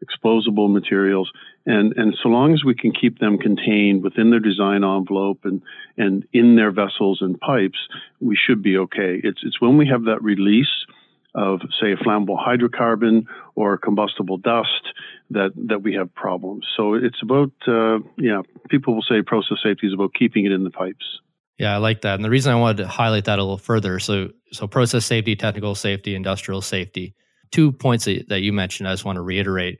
explosible 0.02 0.68
materials. 0.68 1.30
And, 1.64 1.94
and 1.96 2.14
so 2.20 2.28
long 2.28 2.52
as 2.52 2.64
we 2.64 2.74
can 2.74 2.92
keep 2.92 3.20
them 3.20 3.38
contained 3.38 4.02
within 4.02 4.30
their 4.30 4.40
design 4.40 4.84
envelope 4.84 5.40
and, 5.44 5.62
and 5.96 6.26
in 6.32 6.56
their 6.56 6.72
vessels 6.72 7.22
and 7.22 7.38
pipes, 7.40 7.78
we 8.20 8.36
should 8.36 8.62
be 8.62 8.76
okay. 8.76 9.20
It's, 9.22 9.40
it's 9.44 9.60
when 9.60 9.78
we 9.78 9.86
have 9.86 10.04
that 10.04 10.22
release 10.22 10.86
of, 11.34 11.60
say, 11.80 11.92
a 11.92 11.96
flammable 11.96 12.38
hydrocarbon 12.38 13.24
or 13.54 13.78
combustible 13.78 14.36
dust 14.36 14.92
that, 15.30 15.52
that 15.56 15.82
we 15.82 15.94
have 15.94 16.14
problems. 16.14 16.66
So 16.76 16.94
it's 16.94 17.22
about, 17.22 17.52
uh, 17.66 18.00
yeah, 18.18 18.42
people 18.68 18.94
will 18.94 19.02
say 19.02 19.22
process 19.22 19.58
safety 19.62 19.86
is 19.86 19.94
about 19.94 20.12
keeping 20.14 20.44
it 20.44 20.52
in 20.52 20.64
the 20.64 20.70
pipes. 20.70 21.20
Yeah, 21.58 21.74
I 21.74 21.78
like 21.78 22.02
that. 22.02 22.16
And 22.16 22.24
the 22.24 22.30
reason 22.30 22.52
I 22.52 22.58
wanted 22.58 22.78
to 22.78 22.88
highlight 22.88 23.26
that 23.26 23.38
a 23.38 23.42
little 23.42 23.58
further, 23.58 23.98
so 23.98 24.30
so 24.52 24.66
process 24.66 25.06
safety, 25.06 25.36
technical 25.36 25.74
safety, 25.74 26.14
industrial 26.14 26.60
safety. 26.60 27.14
Two 27.50 27.72
points 27.72 28.06
that, 28.06 28.28
that 28.28 28.40
you 28.40 28.52
mentioned, 28.52 28.88
I 28.88 28.92
just 28.92 29.04
want 29.04 29.16
to 29.16 29.22
reiterate. 29.22 29.78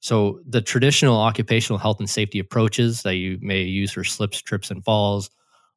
So 0.00 0.40
the 0.46 0.60
traditional 0.60 1.16
occupational 1.16 1.78
health 1.78 1.98
and 1.98 2.10
safety 2.10 2.38
approaches 2.38 3.04
that 3.04 3.14
you 3.16 3.38
may 3.40 3.62
use 3.62 3.92
for 3.92 4.04
slips, 4.04 4.42
trips, 4.42 4.70
and 4.70 4.84
falls, 4.84 5.30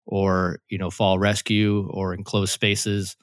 or 0.05 0.59
you 0.69 0.77
know 0.77 0.89
fall 0.89 1.17
rescue, 1.17 1.87
or 1.91 2.13
enclosed 2.13 2.51
spaces, 2.51 3.15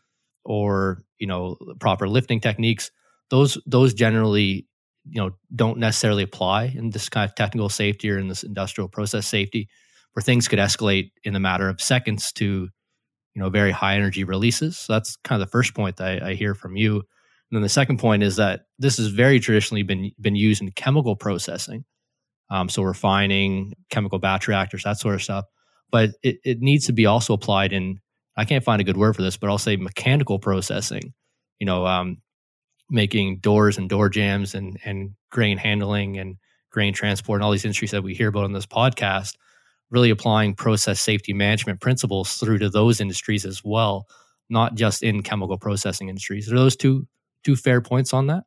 or 0.45 1.04
you 1.19 1.27
know 1.27 1.57
proper 1.81 2.09
lifting 2.09 2.41
techniques, 2.41 2.91
those 3.31 3.59
those 3.67 3.95
generally 3.95 4.67
you 5.09 5.21
know 5.21 5.31
don't 5.55 5.79
necessarily 5.79 6.23
apply 6.23 6.65
in 6.65 6.91
this 6.91 7.09
kind 7.09 7.29
of 7.29 7.35
technical 7.35 7.69
safety 7.69 8.11
or 8.11 8.19
in 8.19 8.29
this 8.29 8.43
industrial 8.43 8.89
process 8.89 9.27
safety 9.27 9.69
where 10.13 10.23
things 10.23 10.49
could 10.49 10.59
escalate 10.59 11.11
in 11.25 11.37
a 11.37 11.41
matter 11.41 11.69
of 11.69 11.81
seconds 11.81 12.33
to 12.33 12.69
you 13.35 13.43
know 13.43 13.51
very 13.51 13.71
high 13.71 13.95
energy 13.95 14.25
releases. 14.25 14.79
So 14.79 14.93
that's 14.93 15.17
kind 15.17 15.41
of 15.41 15.47
the 15.47 15.51
first 15.51 15.75
point 15.75 15.97
that 15.97 16.23
I, 16.23 16.31
I 16.31 16.35
hear 16.35 16.55
from 16.55 16.77
you. 16.77 16.97
And 16.97 17.59
then 17.59 17.63
the 17.63 17.69
second 17.69 17.99
point 17.99 18.23
is 18.23 18.37
that 18.37 18.63
this 18.79 18.97
has 18.97 19.09
very 19.09 19.41
traditionally 19.41 19.83
been 19.83 20.13
been 20.21 20.37
used 20.37 20.63
in 20.63 20.71
chemical 20.73 21.17
processing 21.17 21.85
um, 22.51 22.69
so 22.69 22.83
refining 22.83 23.75
chemical 23.91 24.19
batch 24.19 24.49
reactors 24.49 24.85
that 24.85 24.99
sort 24.99 25.15
of 25.15 25.23
stuff. 25.23 25.45
But 25.91 26.11
it, 26.23 26.39
it 26.45 26.61
needs 26.61 26.87
to 26.87 26.93
be 26.93 27.07
also 27.07 27.35
applied 27.35 27.73
in 27.73 28.01
i 28.37 28.45
can't 28.45 28.65
find 28.65 28.81
a 28.81 28.85
good 28.85 28.97
word 28.97 29.15
for 29.15 29.23
this 29.23 29.37
but 29.37 29.51
i'll 29.51 29.59
say 29.59 29.77
mechanical 29.77 30.39
processing 30.39 31.13
you 31.59 31.67
know 31.67 31.87
um, 31.87 32.19
making 32.91 33.39
doors 33.39 33.79
and 33.79 33.89
door 33.89 34.09
jambs 34.09 34.55
and 34.55 34.79
and 34.85 35.15
grain 35.31 35.59
handling 35.59 36.19
and 36.19 36.37
grain 36.71 36.93
transport 36.93 37.39
and 37.39 37.45
all 37.45 37.53
these 37.53 37.65
industries 37.65 37.93
that 37.93 38.03
we 38.03 38.15
hear 38.15 38.29
about 38.29 38.45
on 38.45 38.53
this 38.53 38.67
podcast 38.67 39.37
really 39.91 40.11
applying 40.11 40.55
process 40.55 41.01
safety 41.01 41.33
management 41.33 41.81
principles 41.81 42.35
through 42.35 42.59
to 42.59 42.69
those 42.69 43.01
industries 43.01 43.45
as 43.45 43.63
well 43.65 44.07
not 44.51 44.75
just 44.75 45.03
in 45.03 45.23
chemical 45.23 45.59
processing 45.59 46.09
industries. 46.09 46.51
Are 46.51 46.57
those 46.57 46.77
two 46.77 47.07
two 47.43 47.57
fair 47.57 47.81
points 47.81 48.13
on 48.13 48.27
that 48.29 48.45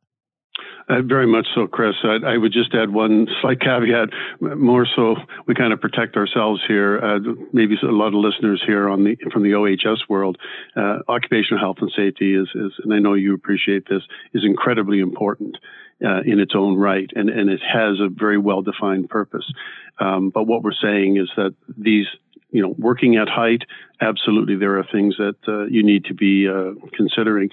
uh, 0.90 1.02
very 1.02 1.28
much 1.28 1.48
so, 1.54 1.68
Chris. 1.68 1.96
I, 2.04 2.18
I, 2.26 2.38
would 2.38 2.54
just 2.54 2.74
add 2.74 2.92
one 2.92 3.28
slight 3.42 3.60
caveat. 3.60 4.10
More 4.40 4.88
so, 4.96 5.16
we 5.46 5.54
kind 5.54 5.74
of 5.74 5.82
protect 5.82 6.16
ourselves 6.16 6.62
here. 6.68 7.00
Uh, 7.00 7.20
maybe 7.52 7.76
a 7.84 7.88
lot 7.88 8.08
of 8.08 8.16
listeners 8.16 8.64
here 8.66 8.88
on 8.88 9.04
the 9.04 9.18
from 9.32 9.44
the 9.44 9.54
OHS 9.54 10.08
world. 10.08 10.38
Uh, 10.76 11.00
occupational 11.10 11.60
health 11.60 11.78
and 11.82 11.92
safety 11.96 12.36
is, 12.36 12.48
is, 12.56 12.72
and 12.84 12.94
I 12.94 13.00
know 13.00 13.16
you 13.16 13.34
appreciate 13.34 13.88
this, 13.90 14.04
is 14.34 14.44
incredibly 14.46 15.00
important. 15.00 15.58
Uh, 16.00 16.22
in 16.28 16.40
its 16.40 16.54
own 16.56 16.78
right, 16.78 17.10
and, 17.16 17.28
and 17.28 17.50
it 17.50 17.60
has 17.60 18.00
a 18.00 18.08
very 18.08 18.38
well 18.38 18.62
defined 18.62 19.10
purpose. 19.10 19.52
Um, 20.00 20.30
but 20.30 20.44
what 20.44 20.62
we're 20.62 20.72
saying 20.80 21.18
is 21.18 21.28
that 21.38 21.56
these 21.76 22.06
you 22.52 22.62
know, 22.62 22.76
working 22.78 23.16
at 23.16 23.28
height, 23.28 23.64
absolutely, 24.00 24.56
there 24.56 24.78
are 24.78 24.86
things 24.92 25.16
that 25.18 25.36
uh, 25.48 25.66
you 25.66 25.84
need 25.84 26.06
to 26.06 26.14
be 26.14 26.48
uh, 26.48 26.74
considering 26.96 27.50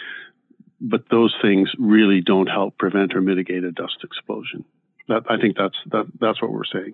but 0.85 1.05
those 1.11 1.35
things 1.41 1.71
really 1.79 2.21
don't 2.21 2.47
help 2.47 2.77
prevent 2.79 3.15
or 3.15 3.21
mitigate 3.21 3.65
a 3.65 3.73
dust 3.73 3.99
explosion. 4.05 4.65
That, 5.09 5.23
I 5.29 5.39
think 5.39 5.57
that's 5.57 5.77
that, 5.91 6.07
that's 6.21 6.41
what 6.41 6.53
we're 6.53 6.65
saying. 6.65 6.93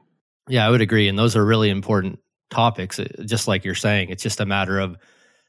Yeah, 0.48 0.66
I 0.66 0.70
would 0.70 0.80
agree, 0.80 1.08
and 1.08 1.18
those 1.18 1.36
are 1.36 1.44
really 1.44 1.70
important 1.70 2.20
topics. 2.50 2.98
Uh, 2.98 3.06
just 3.24 3.48
like 3.48 3.64
you're 3.64 3.74
saying, 3.74 4.10
it's 4.10 4.22
just 4.22 4.40
a 4.40 4.46
matter 4.46 4.78
of 4.78 4.96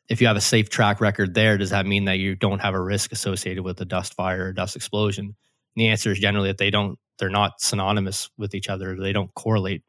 if 0.09 0.21
you 0.21 0.27
have 0.27 0.37
a 0.37 0.41
safe 0.41 0.69
track 0.69 0.99
record 0.99 1.33
there, 1.33 1.57
does 1.57 1.69
that 1.69 1.85
mean 1.85 2.05
that 2.05 2.17
you 2.17 2.35
don't 2.35 2.59
have 2.59 2.73
a 2.73 2.81
risk 2.81 3.11
associated 3.11 3.63
with 3.63 3.79
a 3.79 3.85
dust 3.85 4.13
fire 4.15 4.47
or 4.47 4.53
dust 4.53 4.75
explosion? 4.75 5.25
And 5.25 5.35
the 5.75 5.87
answer 5.87 6.11
is 6.11 6.19
generally 6.19 6.49
that 6.49 6.57
they 6.57 6.71
don't. 6.71 6.97
They're 7.19 7.29
not 7.29 7.61
synonymous 7.61 8.29
with 8.37 8.55
each 8.55 8.67
other. 8.67 8.97
They 8.99 9.13
don't 9.13 9.33
correlate. 9.35 9.83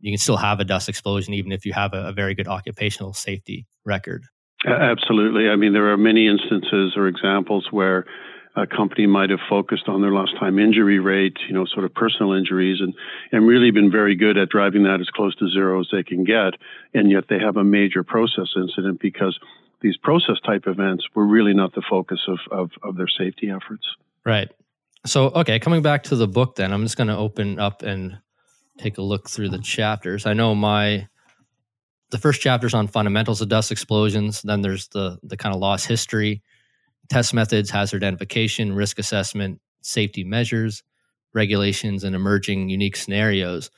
You 0.00 0.12
can 0.12 0.18
still 0.18 0.36
have 0.36 0.60
a 0.60 0.64
dust 0.64 0.90
explosion 0.90 1.32
even 1.32 1.50
if 1.50 1.64
you 1.64 1.72
have 1.72 1.94
a, 1.94 2.08
a 2.08 2.12
very 2.12 2.34
good 2.34 2.48
occupational 2.48 3.14
safety 3.14 3.66
record. 3.86 4.26
Absolutely. 4.64 5.48
I 5.48 5.56
mean, 5.56 5.72
there 5.72 5.92
are 5.92 5.96
many 5.96 6.26
instances 6.26 6.94
or 6.96 7.06
examples 7.06 7.68
where 7.70 8.06
a 8.56 8.66
company 8.66 9.06
might 9.06 9.30
have 9.30 9.40
focused 9.48 9.88
on 9.88 10.00
their 10.00 10.12
lost 10.12 10.32
time 10.38 10.58
injury 10.58 10.98
rate, 10.98 11.36
you 11.48 11.54
know, 11.54 11.64
sort 11.66 11.84
of 11.84 11.92
personal 11.92 12.32
injuries, 12.32 12.80
and, 12.80 12.94
and 13.32 13.46
really 13.46 13.70
been 13.70 13.90
very 13.90 14.14
good 14.14 14.38
at 14.38 14.48
driving 14.48 14.84
that 14.84 15.00
as 15.00 15.08
close 15.08 15.34
to 15.36 15.48
zero 15.48 15.80
as 15.80 15.88
they 15.90 16.02
can 16.02 16.24
get. 16.24 16.54
And 16.94 17.10
yet 17.10 17.24
they 17.28 17.38
have 17.38 17.56
a 17.56 17.64
major 17.64 18.04
process 18.04 18.48
incident 18.56 19.00
because 19.00 19.38
these 19.80 19.96
process 19.96 20.36
type 20.46 20.64
events 20.66 21.04
were 21.14 21.26
really 21.26 21.52
not 21.52 21.74
the 21.74 21.82
focus 21.88 22.20
of, 22.28 22.38
of, 22.50 22.70
of 22.82 22.96
their 22.96 23.08
safety 23.08 23.50
efforts. 23.50 23.86
Right. 24.24 24.50
So, 25.04 25.26
okay, 25.26 25.58
coming 25.58 25.82
back 25.82 26.04
to 26.04 26.16
the 26.16 26.28
book, 26.28 26.56
then 26.56 26.72
I'm 26.72 26.82
just 26.84 26.96
going 26.96 27.08
to 27.08 27.16
open 27.16 27.58
up 27.58 27.82
and 27.82 28.18
take 28.78 28.98
a 28.98 29.02
look 29.02 29.28
through 29.28 29.50
the 29.50 29.58
chapters. 29.58 30.26
I 30.26 30.32
know 30.32 30.54
my 30.54 31.08
the 32.10 32.18
first 32.18 32.40
chapter 32.40 32.66
is 32.66 32.74
on 32.74 32.86
fundamentals 32.86 33.40
of 33.40 33.48
dust 33.48 33.72
explosions. 33.72 34.42
Then 34.42 34.62
there's 34.62 34.88
the 34.88 35.18
the 35.22 35.36
kind 35.36 35.54
of 35.54 35.60
loss 35.60 35.84
history, 35.84 36.42
test 37.08 37.34
methods, 37.34 37.70
hazard 37.70 38.02
identification, 38.02 38.74
risk 38.74 38.98
assessment, 38.98 39.60
safety 39.82 40.24
measures, 40.24 40.82
regulations, 41.32 42.04
and 42.04 42.14
emerging 42.14 42.68
unique 42.68 42.96
scenarios. 42.96 43.70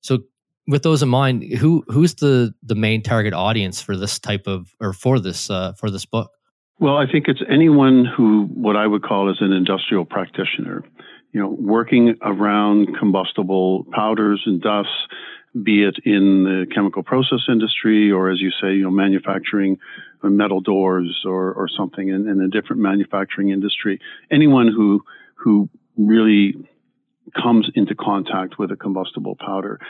So, 0.00 0.20
with 0.66 0.82
those 0.82 1.02
in 1.02 1.08
mind, 1.08 1.44
who 1.54 1.84
who's 1.88 2.14
the 2.16 2.54
the 2.62 2.74
main 2.74 3.02
target 3.02 3.32
audience 3.32 3.80
for 3.80 3.96
this 3.96 4.18
type 4.18 4.46
of 4.46 4.74
or 4.80 4.92
for 4.92 5.18
this 5.20 5.50
uh, 5.50 5.72
for 5.74 5.90
this 5.90 6.04
book? 6.04 6.30
Well, 6.80 6.96
I 6.96 7.10
think 7.10 7.28
it's 7.28 7.42
anyone 7.48 8.04
who 8.04 8.48
what 8.52 8.76
I 8.76 8.86
would 8.86 9.02
call 9.02 9.30
as 9.30 9.36
an 9.40 9.52
industrial 9.52 10.04
practitioner. 10.04 10.82
You 11.32 11.40
know, 11.40 11.56
working 11.58 12.14
around 12.22 12.96
combustible 12.96 13.84
powders 13.92 14.42
and 14.46 14.62
dusts 14.62 14.92
be 15.62 15.84
it 15.84 15.96
in 16.04 16.44
the 16.44 16.66
chemical 16.74 17.02
process 17.02 17.40
industry 17.48 18.10
or, 18.10 18.30
as 18.30 18.40
you 18.40 18.50
say, 18.50 18.74
you 18.74 18.82
know, 18.82 18.90
manufacturing 18.90 19.78
metal 20.22 20.60
doors 20.60 21.22
or, 21.24 21.52
or 21.52 21.68
something 21.68 22.08
in, 22.08 22.28
in 22.28 22.40
a 22.40 22.48
different 22.48 22.82
manufacturing 22.82 23.50
industry. 23.50 24.00
Anyone 24.30 24.68
who 24.68 25.04
who 25.36 25.68
really 25.96 26.54
comes 27.40 27.68
into 27.74 27.94
contact 27.94 28.58
with 28.58 28.70
a 28.70 28.76
combustible 28.76 29.34
powder. 29.34 29.80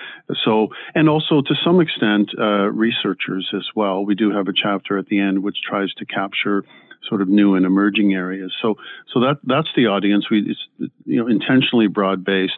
So, 0.44 0.68
and 0.94 1.08
also 1.08 1.42
to 1.42 1.54
some 1.64 1.80
extent, 1.80 2.30
uh, 2.38 2.70
researchers 2.70 3.50
as 3.54 3.66
well. 3.74 4.04
We 4.04 4.14
do 4.14 4.30
have 4.30 4.48
a 4.48 4.52
chapter 4.52 4.98
at 4.98 5.06
the 5.06 5.20
end 5.20 5.42
which 5.42 5.58
tries 5.62 5.92
to 5.94 6.06
capture 6.06 6.64
sort 7.08 7.20
of 7.20 7.28
new 7.28 7.54
and 7.54 7.66
emerging 7.66 8.14
areas. 8.14 8.54
So, 8.62 8.76
so 9.12 9.20
that 9.20 9.38
that's 9.44 9.68
the 9.76 9.86
audience. 9.86 10.30
We, 10.30 10.50
it's 10.50 10.90
you 11.04 11.20
know 11.20 11.26
intentionally 11.26 11.86
broad 11.86 12.24
based. 12.24 12.54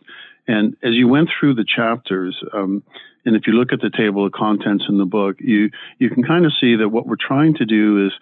And 0.48 0.76
as 0.82 0.92
you 0.92 1.08
went 1.08 1.28
through 1.38 1.54
the 1.54 1.64
chapters, 1.64 2.36
um, 2.52 2.82
and 3.24 3.34
if 3.34 3.46
you 3.46 3.54
look 3.54 3.72
at 3.72 3.80
the 3.80 3.90
table 3.90 4.24
of 4.24 4.32
contents 4.32 4.84
in 4.88 4.98
the 4.98 5.04
book, 5.04 5.36
you 5.40 5.70
you 5.98 6.08
can 6.10 6.22
kind 6.22 6.46
of 6.46 6.52
see 6.60 6.76
that 6.76 6.88
what 6.88 7.06
we're 7.06 7.16
trying 7.16 7.54
to 7.54 7.64
do 7.64 8.06
is 8.06 8.12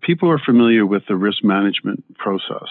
people 0.00 0.30
are 0.30 0.38
familiar 0.38 0.84
with 0.84 1.04
the 1.06 1.16
risk 1.16 1.44
management 1.44 2.02
process, 2.16 2.68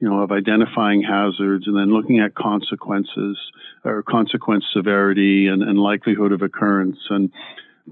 you 0.00 0.08
know, 0.08 0.20
of 0.20 0.32
identifying 0.32 1.02
hazards 1.02 1.66
and 1.66 1.76
then 1.76 1.92
looking 1.92 2.18
at 2.20 2.34
consequences 2.34 3.38
or 3.84 4.02
consequence 4.02 4.64
severity 4.72 5.46
and, 5.46 5.62
and 5.62 5.78
likelihood 5.78 6.32
of 6.32 6.42
occurrence 6.42 6.98
and 7.10 7.30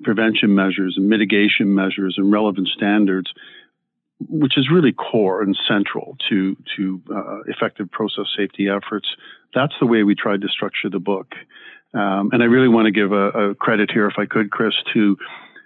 prevention 0.02 0.54
measures 0.54 0.94
and 0.96 1.08
mitigation 1.08 1.74
measures 1.74 2.14
and 2.16 2.32
relevant 2.32 2.68
standards 2.68 3.32
which 4.28 4.56
is 4.56 4.70
really 4.70 4.92
core 4.92 5.42
and 5.42 5.56
central 5.68 6.16
to 6.28 6.56
to 6.76 7.02
uh, 7.14 7.40
effective 7.46 7.90
process 7.90 8.26
safety 8.36 8.68
efforts. 8.68 9.08
That's 9.54 9.74
the 9.80 9.86
way 9.86 10.02
we 10.02 10.14
tried 10.14 10.40
to 10.42 10.48
structure 10.48 10.90
the 10.90 10.98
book, 10.98 11.34
um, 11.94 12.30
and 12.32 12.42
I 12.42 12.46
really 12.46 12.68
want 12.68 12.86
to 12.86 12.92
give 12.92 13.12
a, 13.12 13.50
a, 13.50 13.54
credit 13.54 13.90
here, 13.92 14.08
if 14.08 14.14
I 14.18 14.26
could, 14.26 14.50
Chris, 14.50 14.74
to 14.94 15.16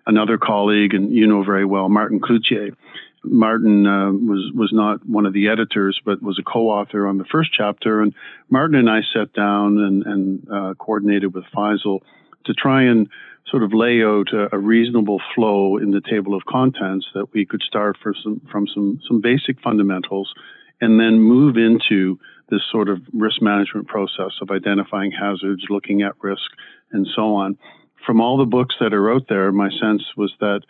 another 0.07 0.39
colleague, 0.39 0.95
and 0.95 1.11
you 1.11 1.27
know 1.27 1.43
very 1.43 1.65
well, 1.65 1.89
Martin 1.89 2.21
Clouthier. 2.21 2.77
Martin 3.25 3.87
uh, 3.87 4.13
was 4.13 4.53
was 4.55 4.71
not 4.73 5.07
one 5.07 5.27
of 5.27 5.33
the 5.33 5.49
editors, 5.49 6.01
but 6.05 6.23
was 6.23 6.39
a 6.39 6.43
co-author 6.43 7.07
on 7.07 7.19
the 7.19 7.25
first 7.25 7.51
chapter. 7.53 8.01
And 8.01 8.15
Martin 8.49 8.77
and 8.77 8.89
I 8.89 9.01
sat 9.13 9.33
down 9.33 9.79
and, 9.79 10.07
and 10.07 10.49
uh, 10.51 10.75
coordinated 10.75 11.35
with 11.35 11.45
Faisal 11.55 12.01
to 12.45 12.55
try 12.55 12.83
and 12.83 13.09
sort 13.51 13.63
of 13.63 13.73
lay 13.73 14.03
out 14.03 14.33
a, 14.33 14.55
a, 14.55 14.59
reasonable 14.59 15.21
flow 15.35 15.79
in 15.79 15.91
the 15.91 16.03
table 16.03 16.35
of 16.35 16.45
contents 16.45 17.07
that 17.15 17.33
we 17.33 17.47
could 17.47 17.63
start 17.63 17.97
for 18.03 18.15
some, 18.23 18.41
from 18.51 18.67
some, 18.73 19.01
some 19.09 19.21
basic 19.21 19.61
fundamentals 19.63 20.33
and 20.81 21.01
then 21.01 21.19
move 21.19 21.57
into 21.57 22.19
this 22.51 22.63
sort 22.71 22.89
of 22.89 23.01
risk 23.13 23.43
management 23.43 23.89
process 23.89 24.33
of 24.41 24.51
identifying 24.51 25.13
hazards, 25.13 25.65
looking 25.69 26.03
at 26.03 26.15
risk, 26.23 26.51
and 26.93 27.07
so 27.15 27.35
on. 27.35 27.59
From 28.07 28.21
all 28.21 28.39
the 28.39 28.47
books 28.47 28.77
that 28.81 28.95
are 28.95 29.13
out 29.13 29.27
there, 29.29 29.53
my 29.53 29.71
sense 29.71 30.03
was 30.17 30.33
that 30.41 30.63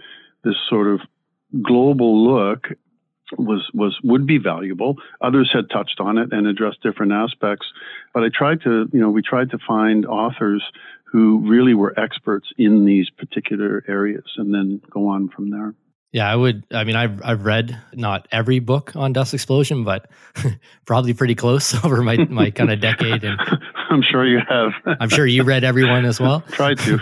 this 0.44 0.56
sort 0.68 0.88
of 0.88 1.00
global 1.62 2.26
look 2.26 2.68
was 3.36 3.68
was 3.74 3.98
would 4.02 4.26
be 4.26 4.38
valuable. 4.38 4.96
Others 5.20 5.50
had 5.52 5.68
touched 5.70 6.00
on 6.00 6.18
it 6.18 6.32
and 6.32 6.46
addressed 6.46 6.82
different 6.82 7.12
aspects, 7.12 7.66
but 8.14 8.22
I 8.22 8.28
tried 8.32 8.62
to, 8.62 8.88
you 8.92 9.00
know, 9.00 9.10
we 9.10 9.22
tried 9.22 9.50
to 9.50 9.58
find 9.66 10.06
authors 10.06 10.64
who 11.12 11.40
really 11.48 11.74
were 11.74 11.98
experts 11.98 12.48
in 12.56 12.84
these 12.84 13.10
particular 13.10 13.84
areas 13.88 14.24
and 14.36 14.52
then 14.54 14.80
go 14.90 15.08
on 15.08 15.28
from 15.28 15.50
there. 15.50 15.74
Yeah, 16.12 16.30
I 16.30 16.34
would. 16.34 16.64
I 16.72 16.84
mean, 16.84 16.96
I've 16.96 17.20
I've 17.22 17.44
read 17.44 17.78
not 17.92 18.26
every 18.32 18.60
book 18.60 18.96
on 18.96 19.12
dust 19.12 19.34
explosion, 19.34 19.84
but 19.84 20.10
probably 20.86 21.12
pretty 21.12 21.34
close 21.34 21.74
over 21.84 22.02
my 22.02 22.16
my 22.16 22.50
kind 22.50 22.70
of 22.70 22.80
decade. 22.80 23.24
And 23.24 23.38
I'm 23.90 24.02
sure 24.02 24.26
you 24.26 24.40
have. 24.48 24.72
I'm 25.00 25.10
sure 25.10 25.26
you 25.26 25.42
read 25.42 25.64
everyone 25.64 26.04
as 26.06 26.18
well. 26.18 26.40
Tried 26.50 26.78
to. 26.80 26.98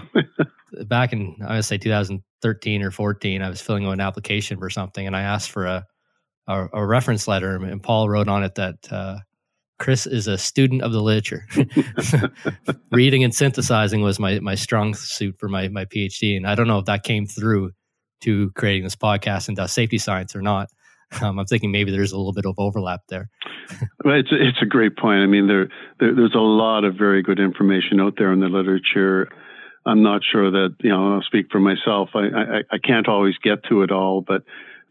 Back 0.86 1.12
in 1.12 1.36
I 1.46 1.56
would 1.56 1.64
say 1.64 1.78
2013 1.78 2.82
or 2.82 2.90
14. 2.90 3.42
I 3.42 3.48
was 3.48 3.60
filling 3.60 3.86
out 3.86 3.92
an 3.92 4.00
application 4.00 4.58
for 4.58 4.70
something, 4.70 5.06
and 5.06 5.14
I 5.14 5.22
asked 5.22 5.50
for 5.50 5.66
a 5.66 5.86
a, 6.48 6.66
a 6.72 6.86
reference 6.86 7.28
letter, 7.28 7.56
and 7.56 7.82
Paul 7.82 8.08
wrote 8.08 8.28
on 8.28 8.42
it 8.42 8.56
that 8.56 8.92
uh, 8.92 9.18
Chris 9.78 10.06
is 10.06 10.26
a 10.26 10.38
student 10.38 10.82
of 10.82 10.92
the 10.92 11.00
literature. 11.00 11.46
Reading 12.90 13.22
and 13.22 13.34
synthesizing 13.34 14.02
was 14.02 14.18
my 14.18 14.40
my 14.40 14.56
strong 14.56 14.94
suit 14.94 15.36
for 15.38 15.48
my 15.48 15.68
my 15.68 15.84
PhD, 15.84 16.36
and 16.36 16.44
I 16.44 16.56
don't 16.56 16.66
know 16.66 16.78
if 16.80 16.86
that 16.86 17.04
came 17.04 17.26
through 17.26 17.70
to 18.22 18.50
creating 18.52 18.84
this 18.84 18.96
podcast 18.96 19.48
and 19.48 19.56
Dust 19.56 19.74
Safety 19.74 19.98
Science 19.98 20.34
or 20.34 20.42
not. 20.42 20.68
Um, 21.20 21.38
I'm 21.38 21.46
thinking 21.46 21.70
maybe 21.70 21.92
there's 21.92 22.12
a 22.12 22.16
little 22.16 22.32
bit 22.32 22.46
of 22.46 22.54
overlap 22.58 23.02
there. 23.08 23.30
well, 24.04 24.18
it's 24.18 24.30
it's 24.32 24.60
a 24.60 24.66
great 24.66 24.96
point. 24.96 25.20
I 25.20 25.26
mean, 25.26 25.46
there, 25.46 25.68
there 26.00 26.14
there's 26.14 26.34
a 26.34 26.38
lot 26.38 26.84
of 26.84 26.96
very 26.96 27.22
good 27.22 27.38
information 27.38 28.00
out 28.00 28.14
there 28.18 28.32
in 28.32 28.40
the 28.40 28.48
literature. 28.48 29.28
I'm 29.84 30.02
not 30.02 30.22
sure 30.24 30.50
that 30.50 30.74
you 30.80 30.90
know. 30.90 31.14
I'll 31.14 31.22
speak 31.22 31.46
for 31.50 31.60
myself. 31.60 32.10
I, 32.14 32.26
I 32.26 32.58
I 32.72 32.78
can't 32.78 33.08
always 33.08 33.36
get 33.38 33.62
to 33.68 33.82
it 33.82 33.92
all, 33.92 34.20
but 34.20 34.42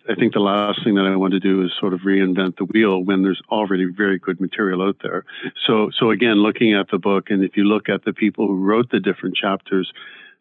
I 0.10 0.16
think 0.16 0.34
the 0.34 0.40
last 0.40 0.84
thing 0.84 0.96
that 0.96 1.06
I 1.06 1.16
want 1.16 1.34
to 1.34 1.40
do 1.40 1.64
is 1.64 1.72
sort 1.80 1.94
of 1.94 2.02
reinvent 2.02 2.58
the 2.58 2.66
wheel 2.66 3.04
when 3.04 3.24
there's 3.24 3.42
already 3.50 3.86
very 3.86 4.20
good 4.20 4.40
material 4.40 4.84
out 4.84 4.98
there. 5.02 5.26
So, 5.66 5.90
so 5.98 6.12
again, 6.12 6.44
looking 6.44 6.76
at 6.76 6.92
the 6.92 7.00
book, 7.00 7.30
and 7.30 7.44
if 7.44 7.58
you 7.58 7.64
look 7.64 7.90
at 7.90 8.06
the 8.06 8.14
people 8.14 8.48
who 8.48 8.64
wrote 8.64 8.92
the 8.92 9.00
different 9.00 9.36
chapters, 9.36 9.92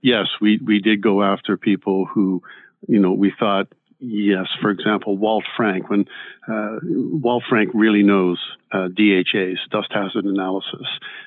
yes, 0.03 0.27
we 0.41 0.61
we 0.65 0.81
did 0.81 1.01
go 1.01 1.23
after 1.23 1.57
people 1.57 2.05
who, 2.05 2.43
you 2.89 2.99
know, 2.99 3.13
we 3.13 3.33
thought, 3.39 3.69
yes, 3.99 4.47
for 4.61 4.71
example, 4.71 5.17
Walt 5.17 5.45
Frank, 5.57 5.89
when 5.89 6.07
uh, 6.49 6.79
Walt 6.83 7.45
Frank 7.49 7.71
really 7.75 8.03
knows 8.03 8.39
uh, 8.73 8.89
DHAs, 8.89 9.59
dust 9.71 9.89
hazard 9.91 10.25
analysis, 10.25 10.87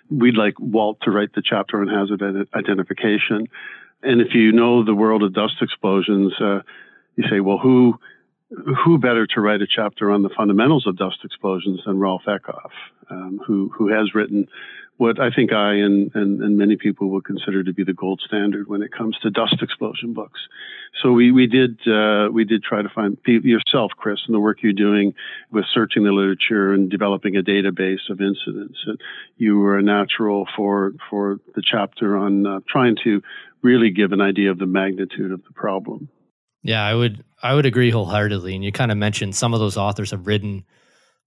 we'd 0.09 0.37
like 0.37 0.59
Walt 0.59 0.99
to 1.03 1.11
write 1.11 1.33
the 1.33 1.43
chapter 1.43 1.81
on 1.81 1.87
hazard 1.87 2.47
identification. 2.53 3.47
And 4.03 4.21
if 4.21 4.33
you 4.33 4.51
know 4.51 4.83
the 4.83 4.93
world 4.93 5.23
of 5.23 5.33
dust 5.33 5.55
explosions, 5.61 6.33
uh, 6.39 6.59
you 7.15 7.23
say, 7.29 7.39
well, 7.39 7.57
who 7.57 7.99
who 8.85 8.97
better 8.97 9.27
to 9.27 9.41
write 9.41 9.61
a 9.61 9.67
chapter 9.67 10.09
on 10.09 10.21
the 10.23 10.29
fundamentals 10.29 10.87
of 10.87 10.95
dust 10.95 11.17
explosions 11.25 11.81
than 11.85 11.99
Rolf 11.99 12.21
Eckhoff, 12.27 12.71
um, 13.09 13.41
who 13.45 13.69
who 13.75 13.89
has 13.89 14.15
written 14.15 14.47
what 14.97 15.19
I 15.19 15.29
think 15.29 15.53
I 15.53 15.73
and, 15.75 16.11
and, 16.15 16.41
and, 16.41 16.57
many 16.57 16.75
people 16.75 17.09
would 17.11 17.23
consider 17.23 17.63
to 17.63 17.71
be 17.71 17.83
the 17.83 17.93
gold 17.93 18.21
standard 18.25 18.67
when 18.67 18.81
it 18.81 18.91
comes 18.91 19.17
to 19.19 19.29
dust 19.29 19.55
explosion 19.61 20.13
books. 20.13 20.39
So 21.01 21.11
we, 21.11 21.31
we 21.31 21.45
did 21.45 21.79
uh, 21.87 22.29
we 22.31 22.43
did 22.43 22.63
try 22.63 22.81
to 22.81 22.89
find 22.89 23.17
yourself, 23.25 23.91
Chris, 23.95 24.19
and 24.25 24.33
the 24.33 24.39
work 24.39 24.57
you're 24.61 24.73
doing 24.73 25.13
with 25.51 25.65
searching 25.71 26.03
the 26.03 26.11
literature 26.11 26.73
and 26.73 26.89
developing 26.89 27.35
a 27.35 27.41
database 27.41 28.09
of 28.09 28.19
incidents. 28.19 28.77
You 29.37 29.59
were 29.59 29.77
a 29.77 29.83
natural 29.83 30.47
for 30.55 30.93
for 31.09 31.37
the 31.55 31.61
chapter 31.63 32.17
on 32.17 32.47
uh, 32.47 32.59
trying 32.67 32.95
to 33.03 33.21
really 33.61 33.91
give 33.91 34.11
an 34.11 34.21
idea 34.21 34.49
of 34.49 34.57
the 34.57 34.65
magnitude 34.65 35.31
of 35.31 35.43
the 35.43 35.53
problem. 35.53 36.09
Yeah, 36.63 36.83
I 36.83 36.95
would 36.95 37.23
I 37.43 37.53
would 37.53 37.65
agree 37.65 37.91
wholeheartedly. 37.91 38.55
And 38.55 38.63
you 38.63 38.71
kind 38.71 38.91
of 38.91 38.97
mentioned 38.97 39.35
some 39.35 39.53
of 39.53 39.59
those 39.59 39.77
authors 39.77 40.11
have 40.11 40.25
written 40.25 40.65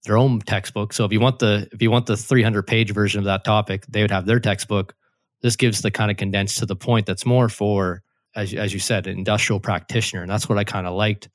their 0.03 0.17
own 0.17 0.39
textbook. 0.41 0.93
So 0.93 1.05
if 1.05 1.11
you 1.11 1.19
want 1.19 1.39
the 1.39 1.67
if 1.71 1.81
you 1.81 1.91
want 1.91 2.05
the 2.05 2.17
300 2.17 2.63
page 2.63 2.91
version 2.91 3.19
of 3.19 3.25
that 3.25 3.43
topic, 3.43 3.85
they 3.87 4.01
would 4.01 4.11
have 4.11 4.25
their 4.25 4.39
textbook. 4.39 4.95
This 5.41 5.55
gives 5.55 5.81
the 5.81 5.91
kind 5.91 6.11
of 6.11 6.17
condensed 6.17 6.59
to 6.59 6.65
the 6.65 6.75
point 6.75 7.05
that's 7.05 7.25
more 7.25 7.49
for 7.49 8.03
as 8.35 8.53
as 8.53 8.73
you 8.73 8.79
said, 8.79 9.07
an 9.07 9.17
industrial 9.17 9.59
practitioner, 9.59 10.21
and 10.21 10.31
that's 10.31 10.47
what 10.47 10.57
I 10.57 10.63
kind 10.63 10.87
of 10.87 10.93
liked. 10.93 11.29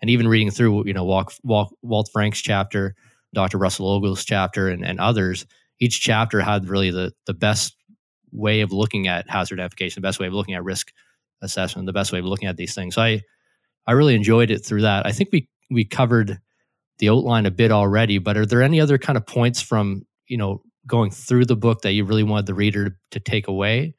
And 0.00 0.10
even 0.10 0.28
reading 0.28 0.50
through, 0.50 0.86
you 0.86 0.92
know, 0.92 1.04
Walt, 1.04 1.38
Walt, 1.44 1.76
Walt 1.82 2.10
Frank's 2.12 2.40
chapter, 2.40 2.94
Dr. 3.34 3.58
Russell 3.58 3.86
Ogle's 3.86 4.24
chapter, 4.24 4.68
and, 4.68 4.84
and 4.84 4.98
others, 4.98 5.46
each 5.80 6.00
chapter 6.00 6.40
had 6.40 6.68
really 6.68 6.90
the 6.90 7.12
the 7.26 7.34
best 7.34 7.76
way 8.32 8.60
of 8.60 8.72
looking 8.72 9.08
at 9.08 9.28
hazard 9.28 9.60
identification, 9.60 10.00
the 10.00 10.06
best 10.06 10.18
way 10.18 10.26
of 10.26 10.32
looking 10.32 10.54
at 10.54 10.64
risk 10.64 10.92
assessment, 11.42 11.86
the 11.86 11.92
best 11.92 12.12
way 12.12 12.18
of 12.18 12.24
looking 12.24 12.48
at 12.48 12.56
these 12.56 12.74
things. 12.74 12.94
So 12.94 13.02
I 13.02 13.22
I 13.86 13.92
really 13.92 14.14
enjoyed 14.14 14.50
it 14.50 14.64
through 14.64 14.82
that. 14.82 15.06
I 15.06 15.12
think 15.12 15.30
we 15.32 15.48
we 15.70 15.84
covered 15.84 16.38
the 17.02 17.08
outline 17.08 17.46
a 17.46 17.50
bit 17.50 17.72
already, 17.72 18.18
but 18.18 18.36
are 18.36 18.46
there 18.46 18.62
any 18.62 18.80
other 18.80 18.96
kind 18.96 19.16
of 19.16 19.26
points 19.26 19.60
from 19.60 20.06
you 20.28 20.36
know 20.36 20.62
going 20.86 21.10
through 21.10 21.44
the 21.44 21.56
book 21.56 21.82
that 21.82 21.92
you 21.92 22.04
really 22.04 22.22
wanted 22.22 22.46
the 22.46 22.54
reader 22.54 22.96
to 23.10 23.18
take 23.18 23.48
away 23.48 23.94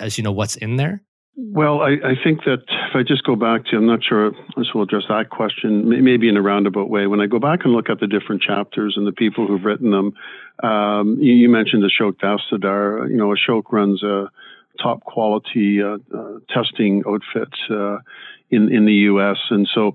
as 0.00 0.18
you 0.18 0.24
know 0.24 0.32
what's 0.32 0.56
in 0.56 0.74
there? 0.74 1.00
Well, 1.36 1.80
I, 1.80 1.90
I 2.04 2.14
think 2.22 2.40
that 2.46 2.64
if 2.66 2.96
I 2.96 3.04
just 3.04 3.22
go 3.22 3.36
back 3.36 3.66
to, 3.66 3.76
I'm 3.76 3.86
not 3.86 4.02
sure 4.02 4.32
this 4.56 4.74
will 4.74 4.82
address 4.82 5.04
that 5.08 5.30
question, 5.30 5.88
maybe 5.88 6.28
in 6.28 6.36
a 6.36 6.42
roundabout 6.42 6.90
way. 6.90 7.06
When 7.06 7.20
I 7.20 7.26
go 7.26 7.38
back 7.38 7.60
and 7.62 7.72
look 7.72 7.88
at 7.88 8.00
the 8.00 8.08
different 8.08 8.42
chapters 8.42 8.94
and 8.96 9.06
the 9.06 9.12
people 9.12 9.46
who've 9.46 9.64
written 9.64 9.92
them, 9.92 10.12
um, 10.68 11.18
you, 11.20 11.32
you, 11.32 11.48
mentioned 11.48 11.84
Ashok 11.84 12.14
Dastidar. 12.16 13.08
You 13.08 13.16
know, 13.16 13.32
Ashok 13.32 13.70
runs 13.70 14.02
a 14.02 14.28
top 14.82 15.04
quality 15.04 15.80
uh, 15.80 15.98
uh, 16.12 16.40
testing 16.52 17.04
outfit. 17.06 17.54
Uh, 17.70 17.98
in 18.50 18.72
in 18.72 18.84
the 18.84 18.92
U.S. 19.10 19.38
And 19.50 19.68
so, 19.72 19.92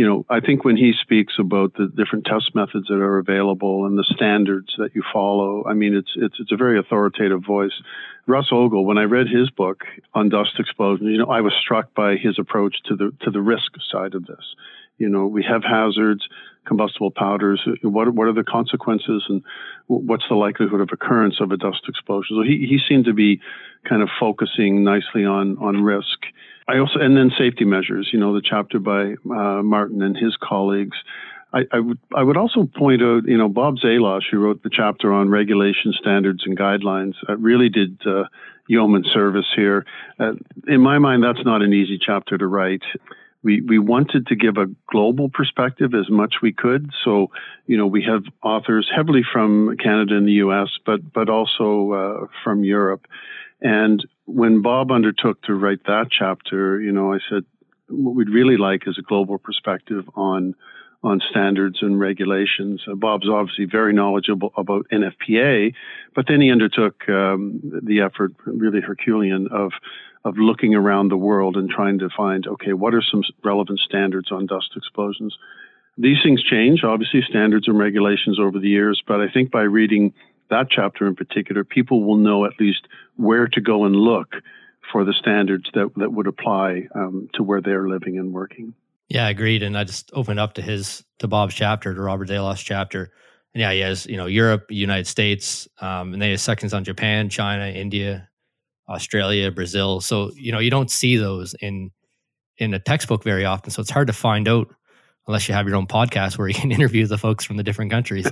you 0.00 0.06
know, 0.06 0.24
I 0.30 0.40
think 0.40 0.64
when 0.64 0.78
he 0.78 0.94
speaks 0.98 1.34
about 1.38 1.74
the 1.74 1.86
different 1.94 2.24
test 2.24 2.54
methods 2.54 2.86
that 2.88 2.94
are 2.94 3.18
available 3.18 3.84
and 3.84 3.98
the 3.98 4.14
standards 4.16 4.72
that 4.78 4.94
you 4.94 5.02
follow, 5.12 5.62
I 5.68 5.74
mean, 5.74 5.94
it's 5.94 6.12
it's 6.16 6.36
it's 6.40 6.52
a 6.52 6.56
very 6.56 6.78
authoritative 6.78 7.44
voice. 7.44 7.74
Russ 8.26 8.48
Ogle, 8.50 8.86
when 8.86 8.96
I 8.96 9.02
read 9.02 9.26
his 9.28 9.50
book 9.50 9.82
on 10.14 10.30
dust 10.30 10.52
explosion, 10.58 11.08
you 11.08 11.18
know, 11.18 11.26
I 11.26 11.42
was 11.42 11.52
struck 11.60 11.92
by 11.94 12.16
his 12.16 12.38
approach 12.38 12.76
to 12.86 12.96
the 12.96 13.12
to 13.24 13.30
the 13.30 13.42
risk 13.42 13.72
side 13.92 14.14
of 14.14 14.24
this. 14.24 14.54
You 14.96 15.10
know, 15.10 15.26
we 15.26 15.44
have 15.44 15.62
hazards, 15.64 16.26
combustible 16.64 17.10
powders. 17.10 17.60
What 17.82 18.14
what 18.14 18.26
are 18.26 18.32
the 18.32 18.42
consequences, 18.42 19.24
and 19.28 19.42
what's 19.86 20.24
the 20.30 20.34
likelihood 20.34 20.80
of 20.80 20.88
occurrence 20.94 21.42
of 21.42 21.52
a 21.52 21.58
dust 21.58 21.82
explosion? 21.86 22.38
So 22.38 22.42
he 22.42 22.66
he 22.66 22.78
seemed 22.88 23.04
to 23.04 23.12
be 23.12 23.42
kind 23.86 24.00
of 24.00 24.08
focusing 24.18 24.82
nicely 24.82 25.26
on 25.26 25.58
on 25.58 25.84
risk. 25.84 26.20
I 26.68 26.78
also, 26.78 27.00
and 27.00 27.16
then 27.16 27.30
safety 27.36 27.64
measures, 27.64 28.10
you 28.12 28.18
know, 28.18 28.34
the 28.34 28.42
chapter 28.42 28.78
by 28.78 29.14
uh, 29.30 29.62
Martin 29.62 30.02
and 30.02 30.16
his 30.16 30.36
colleagues. 30.40 30.96
I, 31.52 31.62
I, 31.72 31.80
would 31.80 31.98
I 32.14 32.22
would 32.22 32.36
also 32.36 32.68
point 32.76 33.02
out, 33.02 33.24
you 33.26 33.36
know, 33.36 33.48
Bob 33.48 33.76
Zalosh, 33.78 34.30
who 34.30 34.38
wrote 34.38 34.62
the 34.62 34.70
chapter 34.72 35.12
on 35.12 35.30
regulation 35.30 35.92
standards 35.98 36.44
and 36.46 36.56
guidelines, 36.56 37.14
uh, 37.28 37.36
really 37.36 37.68
did 37.68 38.00
uh, 38.06 38.24
yeoman 38.68 39.04
service 39.12 39.46
here. 39.56 39.84
Uh, 40.18 40.32
in 40.68 40.80
my 40.80 40.98
mind, 40.98 41.24
that's 41.24 41.44
not 41.44 41.62
an 41.62 41.72
easy 41.72 41.98
chapter 41.98 42.38
to 42.38 42.46
write. 42.46 42.82
We 43.42 43.62
we 43.62 43.78
wanted 43.78 44.26
to 44.28 44.36
give 44.36 44.58
a 44.58 44.66
global 44.86 45.28
perspective 45.28 45.92
as 45.94 46.08
much 46.10 46.36
we 46.42 46.52
could. 46.52 46.90
So, 47.04 47.28
you 47.66 47.76
know, 47.76 47.86
we 47.86 48.04
have 48.04 48.22
authors 48.42 48.88
heavily 48.94 49.22
from 49.32 49.76
Canada 49.82 50.16
and 50.16 50.28
the 50.28 50.40
U.S., 50.44 50.68
but 50.86 51.12
but 51.12 51.28
also 51.28 51.92
uh, 51.92 52.26
from 52.44 52.64
Europe. 52.64 53.06
And 53.62 54.06
when 54.32 54.62
Bob 54.62 54.90
undertook 54.90 55.42
to 55.42 55.54
write 55.54 55.84
that 55.84 56.06
chapter, 56.10 56.80
you 56.80 56.92
know, 56.92 57.12
I 57.12 57.18
said, 57.28 57.44
what 57.88 58.14
we'd 58.14 58.28
really 58.28 58.56
like 58.56 58.86
is 58.86 58.96
a 58.98 59.02
global 59.02 59.38
perspective 59.38 60.04
on 60.14 60.54
on 61.02 61.18
standards 61.30 61.78
and 61.80 61.98
regulations. 61.98 62.82
Uh, 62.86 62.94
Bob's 62.94 63.26
obviously 63.26 63.64
very 63.64 63.94
knowledgeable 63.94 64.52
about 64.54 64.86
NFPA, 64.92 65.72
but 66.14 66.26
then 66.28 66.42
he 66.42 66.52
undertook 66.52 67.08
um, 67.08 67.58
the 67.82 68.02
effort, 68.02 68.32
really 68.44 68.80
Herculean, 68.80 69.48
of 69.50 69.72
of 70.24 70.36
looking 70.36 70.74
around 70.74 71.08
the 71.08 71.16
world 71.16 71.56
and 71.56 71.70
trying 71.70 71.98
to 71.98 72.10
find, 72.14 72.46
okay, 72.46 72.74
what 72.74 72.94
are 72.94 73.02
some 73.02 73.22
relevant 73.42 73.80
standards 73.80 74.30
on 74.30 74.44
dust 74.44 74.72
explosions? 74.76 75.34
These 75.96 76.18
things 76.22 76.42
change, 76.42 76.84
obviously, 76.84 77.22
standards 77.26 77.66
and 77.68 77.78
regulations 77.78 78.38
over 78.38 78.58
the 78.58 78.68
years, 78.68 79.02
but 79.06 79.20
I 79.20 79.30
think 79.32 79.50
by 79.50 79.62
reading 79.62 80.12
that 80.50 80.68
chapter 80.70 81.06
in 81.06 81.16
particular, 81.16 81.64
people 81.64 82.04
will 82.04 82.16
know 82.16 82.44
at 82.44 82.52
least 82.60 82.86
where 83.16 83.48
to 83.48 83.60
go 83.60 83.84
and 83.84 83.96
look 83.96 84.34
for 84.92 85.04
the 85.04 85.12
standards 85.12 85.70
that, 85.74 85.90
that 85.96 86.12
would 86.12 86.26
apply 86.26 86.88
um, 86.94 87.28
to 87.34 87.42
where 87.42 87.60
they're 87.60 87.88
living 87.88 88.18
and 88.18 88.32
working. 88.32 88.74
Yeah, 89.08 89.28
agreed. 89.28 89.62
And 89.62 89.76
I 89.76 89.84
just 89.84 90.10
opened 90.12 90.38
up 90.38 90.54
to 90.54 90.62
his 90.62 91.04
to 91.18 91.28
Bob's 91.28 91.54
chapter, 91.54 91.94
to 91.94 92.00
Robert 92.00 92.28
Zalosh's 92.28 92.62
chapter. 92.62 93.12
And 93.54 93.60
yeah, 93.60 93.72
he 93.72 93.80
has, 93.80 94.06
you 94.06 94.16
know, 94.16 94.26
Europe, 94.26 94.66
United 94.70 95.06
States, 95.06 95.68
um, 95.80 96.12
and 96.12 96.22
they 96.22 96.30
have 96.30 96.40
sections 96.40 96.72
on 96.72 96.84
Japan, 96.84 97.28
China, 97.28 97.66
India, 97.66 98.28
Australia, 98.88 99.50
Brazil. 99.50 100.00
So, 100.00 100.30
you 100.34 100.52
know, 100.52 100.60
you 100.60 100.70
don't 100.70 100.90
see 100.90 101.16
those 101.16 101.54
in 101.60 101.90
in 102.58 102.74
a 102.74 102.78
textbook 102.78 103.24
very 103.24 103.44
often. 103.44 103.70
So 103.70 103.80
it's 103.80 103.90
hard 103.90 104.06
to 104.06 104.12
find 104.12 104.46
out 104.46 104.72
unless 105.26 105.48
you 105.48 105.54
have 105.54 105.66
your 105.66 105.76
own 105.76 105.86
podcast 105.86 106.38
where 106.38 106.48
you 106.48 106.54
can 106.54 106.72
interview 106.78 107.06
the 107.06 107.18
folks 107.18 107.44
from 107.44 107.56
the 107.56 107.62
different 107.62 107.90
countries. 107.90 108.26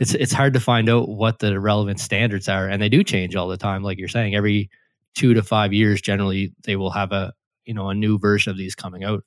it's 0.00 0.14
it's 0.14 0.32
hard 0.32 0.54
to 0.54 0.60
find 0.60 0.88
out 0.88 1.08
what 1.08 1.38
the 1.38 1.58
relevant 1.60 2.00
standards 2.00 2.48
are, 2.48 2.68
and 2.68 2.80
they 2.80 2.88
do 2.88 3.04
change 3.04 3.36
all 3.36 3.48
the 3.48 3.56
time. 3.56 3.82
Like 3.82 3.98
you're 3.98 4.08
saying, 4.08 4.34
every 4.34 4.70
two 5.14 5.34
to 5.34 5.42
five 5.42 5.72
years, 5.72 6.00
generally, 6.00 6.52
they 6.64 6.76
will 6.76 6.90
have 6.90 7.12
a 7.12 7.32
you 7.64 7.74
know 7.74 7.88
a 7.88 7.94
new 7.94 8.18
version 8.18 8.50
of 8.50 8.56
these 8.56 8.74
coming 8.74 9.04
out. 9.04 9.24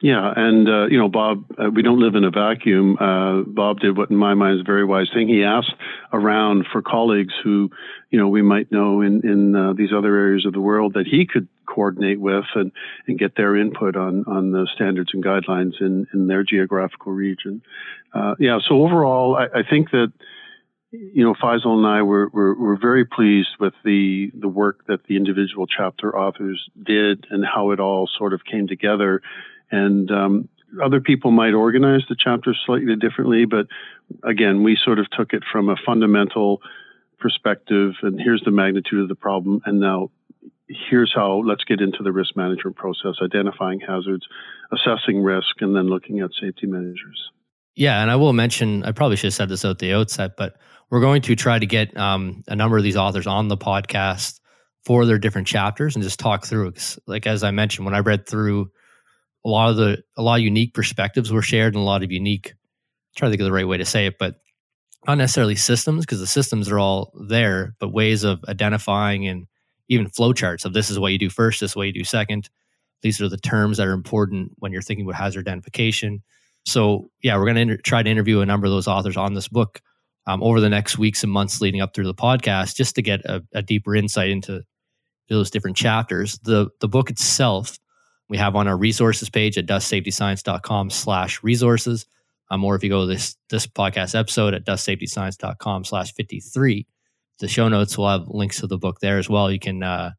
Yeah, 0.00 0.32
and 0.36 0.68
uh, 0.68 0.86
you 0.86 0.96
know, 0.96 1.08
Bob, 1.08 1.44
uh, 1.58 1.70
we 1.70 1.82
don't 1.82 1.98
live 1.98 2.14
in 2.14 2.22
a 2.22 2.30
vacuum. 2.30 2.96
Uh, 3.00 3.42
Bob 3.42 3.80
did 3.80 3.96
what, 3.96 4.10
in 4.10 4.16
my 4.16 4.34
mind, 4.34 4.54
is 4.54 4.60
a 4.60 4.64
very 4.64 4.84
wise 4.84 5.08
thing. 5.12 5.26
He 5.26 5.42
asked 5.42 5.74
around 6.12 6.66
for 6.70 6.82
colleagues 6.82 7.34
who, 7.42 7.70
you 8.10 8.18
know, 8.18 8.28
we 8.28 8.40
might 8.40 8.70
know 8.70 9.00
in 9.00 9.22
in 9.28 9.56
uh, 9.56 9.72
these 9.72 9.90
other 9.92 10.14
areas 10.16 10.46
of 10.46 10.52
the 10.52 10.60
world 10.60 10.94
that 10.94 11.06
he 11.08 11.26
could 11.26 11.48
coordinate 11.68 12.20
with 12.20 12.44
and 12.54 12.72
and 13.06 13.18
get 13.18 13.36
their 13.36 13.56
input 13.56 13.96
on 13.96 14.24
on 14.26 14.52
the 14.52 14.66
standards 14.74 15.10
and 15.12 15.24
guidelines 15.24 15.80
in 15.80 16.06
in 16.14 16.26
their 16.26 16.42
geographical 16.42 17.12
region. 17.12 17.62
Uh, 18.14 18.34
yeah, 18.38 18.58
so 18.66 18.82
overall, 18.82 19.36
I, 19.36 19.60
I 19.60 19.62
think 19.68 19.90
that 19.90 20.12
you 20.90 21.22
know, 21.22 21.34
Faisal 21.34 21.76
and 21.76 21.86
I 21.86 22.02
were, 22.02 22.28
were, 22.28 22.54
were 22.54 22.76
very 22.76 23.04
pleased 23.04 23.50
with 23.60 23.74
the 23.84 24.30
the 24.34 24.48
work 24.48 24.86
that 24.86 25.04
the 25.04 25.16
individual 25.16 25.66
chapter 25.66 26.16
authors 26.16 26.68
did 26.82 27.26
and 27.30 27.44
how 27.44 27.72
it 27.72 27.80
all 27.80 28.08
sort 28.18 28.32
of 28.32 28.44
came 28.44 28.66
together. 28.66 29.20
And 29.70 30.10
um, 30.10 30.48
other 30.82 31.00
people 31.00 31.30
might 31.30 31.52
organize 31.52 32.02
the 32.08 32.16
chapters 32.16 32.58
slightly 32.64 32.96
differently, 32.96 33.44
but 33.44 33.66
again, 34.24 34.62
we 34.62 34.78
sort 34.82 34.98
of 34.98 35.10
took 35.10 35.34
it 35.34 35.42
from 35.50 35.68
a 35.68 35.76
fundamental 35.84 36.62
perspective. 37.18 37.92
And 38.02 38.18
here's 38.18 38.42
the 38.42 38.50
magnitude 38.50 39.02
of 39.02 39.08
the 39.08 39.14
problem, 39.14 39.60
and 39.66 39.80
now 39.80 40.10
here's 40.68 41.12
how. 41.14 41.42
Let's 41.44 41.64
get 41.64 41.80
into 41.80 42.02
the 42.02 42.12
risk 42.12 42.36
management 42.36 42.76
process, 42.76 43.16
identifying 43.22 43.80
hazards, 43.80 44.26
assessing 44.72 45.22
risk, 45.22 45.60
and 45.60 45.74
then 45.74 45.88
looking 45.88 46.20
at 46.20 46.30
safety 46.40 46.66
measures. 46.66 47.30
Yeah, 47.74 48.02
and 48.02 48.10
I 48.10 48.16
will 48.16 48.32
mention, 48.32 48.84
I 48.84 48.92
probably 48.92 49.16
should 49.16 49.28
have 49.28 49.34
said 49.34 49.48
this 49.48 49.64
at 49.64 49.78
the 49.78 49.92
outset, 49.92 50.36
but 50.36 50.56
we're 50.90 51.00
going 51.00 51.22
to 51.22 51.36
try 51.36 51.58
to 51.58 51.66
get 51.66 51.96
um, 51.96 52.42
a 52.48 52.56
number 52.56 52.76
of 52.76 52.82
these 52.82 52.96
authors 52.96 53.26
on 53.26 53.48
the 53.48 53.56
podcast 53.56 54.40
for 54.84 55.04
their 55.04 55.18
different 55.18 55.46
chapters 55.46 55.94
and 55.94 56.02
just 56.02 56.18
talk 56.18 56.46
through. 56.46 56.72
Like 57.06 57.26
as 57.26 57.42
I 57.42 57.50
mentioned, 57.50 57.84
when 57.84 57.94
I 57.94 58.00
read 58.00 58.26
through 58.26 58.70
a 59.44 59.48
lot 59.48 59.70
of 59.70 59.76
the 59.76 60.02
a 60.16 60.22
lot 60.22 60.38
of 60.38 60.44
unique 60.44 60.74
perspectives 60.74 61.32
were 61.32 61.42
shared 61.42 61.74
and 61.74 61.82
a 61.82 61.84
lot 61.86 62.02
of 62.02 62.12
unique. 62.12 62.54
Trying 63.16 63.30
to 63.30 63.32
think 63.32 63.40
of 63.40 63.46
the 63.46 63.52
right 63.52 63.66
way 63.66 63.78
to 63.78 63.84
say 63.84 64.06
it, 64.06 64.18
but 64.18 64.36
not 65.06 65.18
necessarily 65.18 65.56
systems 65.56 66.04
because 66.04 66.20
the 66.20 66.26
systems 66.26 66.70
are 66.70 66.78
all 66.78 67.12
there, 67.28 67.74
but 67.80 67.92
ways 67.92 68.24
of 68.24 68.44
identifying 68.48 69.26
and 69.26 69.46
even 69.88 70.10
flowcharts 70.10 70.64
of 70.64 70.72
this 70.72 70.90
is 70.90 70.98
what 70.98 71.12
you 71.12 71.18
do 71.18 71.30
first, 71.30 71.60
this 71.60 71.72
is 71.72 71.76
what 71.76 71.86
you 71.86 71.92
do 71.92 72.04
second. 72.04 72.48
These 73.02 73.20
are 73.20 73.28
the 73.28 73.36
terms 73.36 73.76
that 73.76 73.86
are 73.86 73.92
important 73.92 74.52
when 74.56 74.72
you're 74.72 74.82
thinking 74.82 75.06
about 75.06 75.16
hazard 75.16 75.46
identification. 75.46 76.22
So 76.64 77.10
yeah, 77.22 77.36
we're 77.36 77.44
going 77.44 77.54
to 77.54 77.60
inter- 77.62 77.76
try 77.78 78.02
to 78.02 78.10
interview 78.10 78.40
a 78.40 78.46
number 78.46 78.66
of 78.66 78.72
those 78.72 78.88
authors 78.88 79.16
on 79.16 79.34
this 79.34 79.48
book 79.48 79.80
um, 80.26 80.42
over 80.42 80.60
the 80.60 80.68
next 80.68 80.98
weeks 80.98 81.22
and 81.22 81.32
months 81.32 81.60
leading 81.60 81.80
up 81.80 81.94
through 81.94 82.06
the 82.06 82.14
podcast, 82.14 82.74
just 82.74 82.94
to 82.96 83.02
get 83.02 83.24
a, 83.24 83.42
a 83.54 83.62
deeper 83.62 83.94
insight 83.94 84.30
into 84.30 84.62
those 85.28 85.50
different 85.50 85.76
chapters. 85.76 86.38
The 86.40 86.68
the 86.80 86.88
book 86.88 87.10
itself 87.10 87.78
we 88.28 88.36
have 88.36 88.54
on 88.56 88.68
our 88.68 88.76
resources 88.76 89.30
page 89.30 89.56
at 89.56 89.66
dustsafetyscience.com 89.66 90.90
slash 90.90 91.42
resources. 91.42 92.06
Um, 92.50 92.64
or 92.64 92.76
if 92.76 92.82
you 92.82 92.90
go 92.90 93.02
to 93.02 93.06
this 93.06 93.36
this 93.50 93.66
podcast 93.66 94.18
episode 94.18 94.54
at 94.54 94.66
dustsafetyscience.com 94.66 95.84
slash 95.84 96.12
53, 96.14 96.86
the 97.40 97.48
show 97.48 97.68
notes 97.68 97.96
will 97.96 98.08
have 98.08 98.28
links 98.28 98.60
to 98.60 98.66
the 98.66 98.78
book 98.78 99.00
there 99.00 99.18
as 99.18 99.28
well. 99.28 99.50
You 99.50 99.58
can 99.58 99.82
uh, 99.82 100.12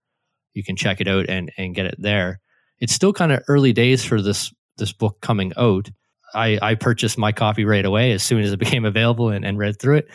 you 0.53 0.63
can 0.63 0.75
check 0.75 1.01
it 1.01 1.07
out 1.07 1.27
and 1.29 1.51
and 1.57 1.75
get 1.75 1.85
it 1.85 1.95
there. 1.97 2.39
It's 2.79 2.93
still 2.93 3.13
kind 3.13 3.31
of 3.31 3.43
early 3.47 3.73
days 3.73 4.03
for 4.03 4.21
this 4.21 4.53
this 4.77 4.93
book 4.93 5.21
coming 5.21 5.51
out. 5.57 5.89
I, 6.33 6.59
I 6.61 6.75
purchased 6.75 7.17
my 7.17 7.31
copy 7.31 7.65
right 7.65 7.85
away 7.85 8.11
as 8.11 8.23
soon 8.23 8.41
as 8.41 8.51
it 8.51 8.59
became 8.59 8.85
available 8.85 9.29
and, 9.29 9.45
and 9.45 9.57
read 9.57 9.79
through 9.79 9.97
it. 9.97 10.07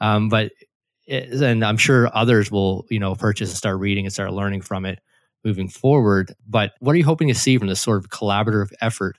Um, 0.00 0.28
but 0.28 0.52
it, 1.06 1.32
and 1.42 1.64
I'm 1.64 1.76
sure 1.76 2.14
others 2.14 2.50
will, 2.50 2.86
you 2.90 2.98
know, 2.98 3.14
purchase 3.14 3.50
and 3.50 3.56
start 3.56 3.78
reading 3.78 4.06
and 4.06 4.12
start 4.12 4.32
learning 4.32 4.62
from 4.62 4.84
it 4.84 5.00
moving 5.44 5.68
forward. 5.68 6.34
But 6.48 6.72
what 6.80 6.92
are 6.92 6.98
you 6.98 7.04
hoping 7.04 7.28
to 7.28 7.34
see 7.34 7.58
from 7.58 7.66
this 7.66 7.80
sort 7.80 7.98
of 7.98 8.10
collaborative 8.10 8.72
effort 8.80 9.16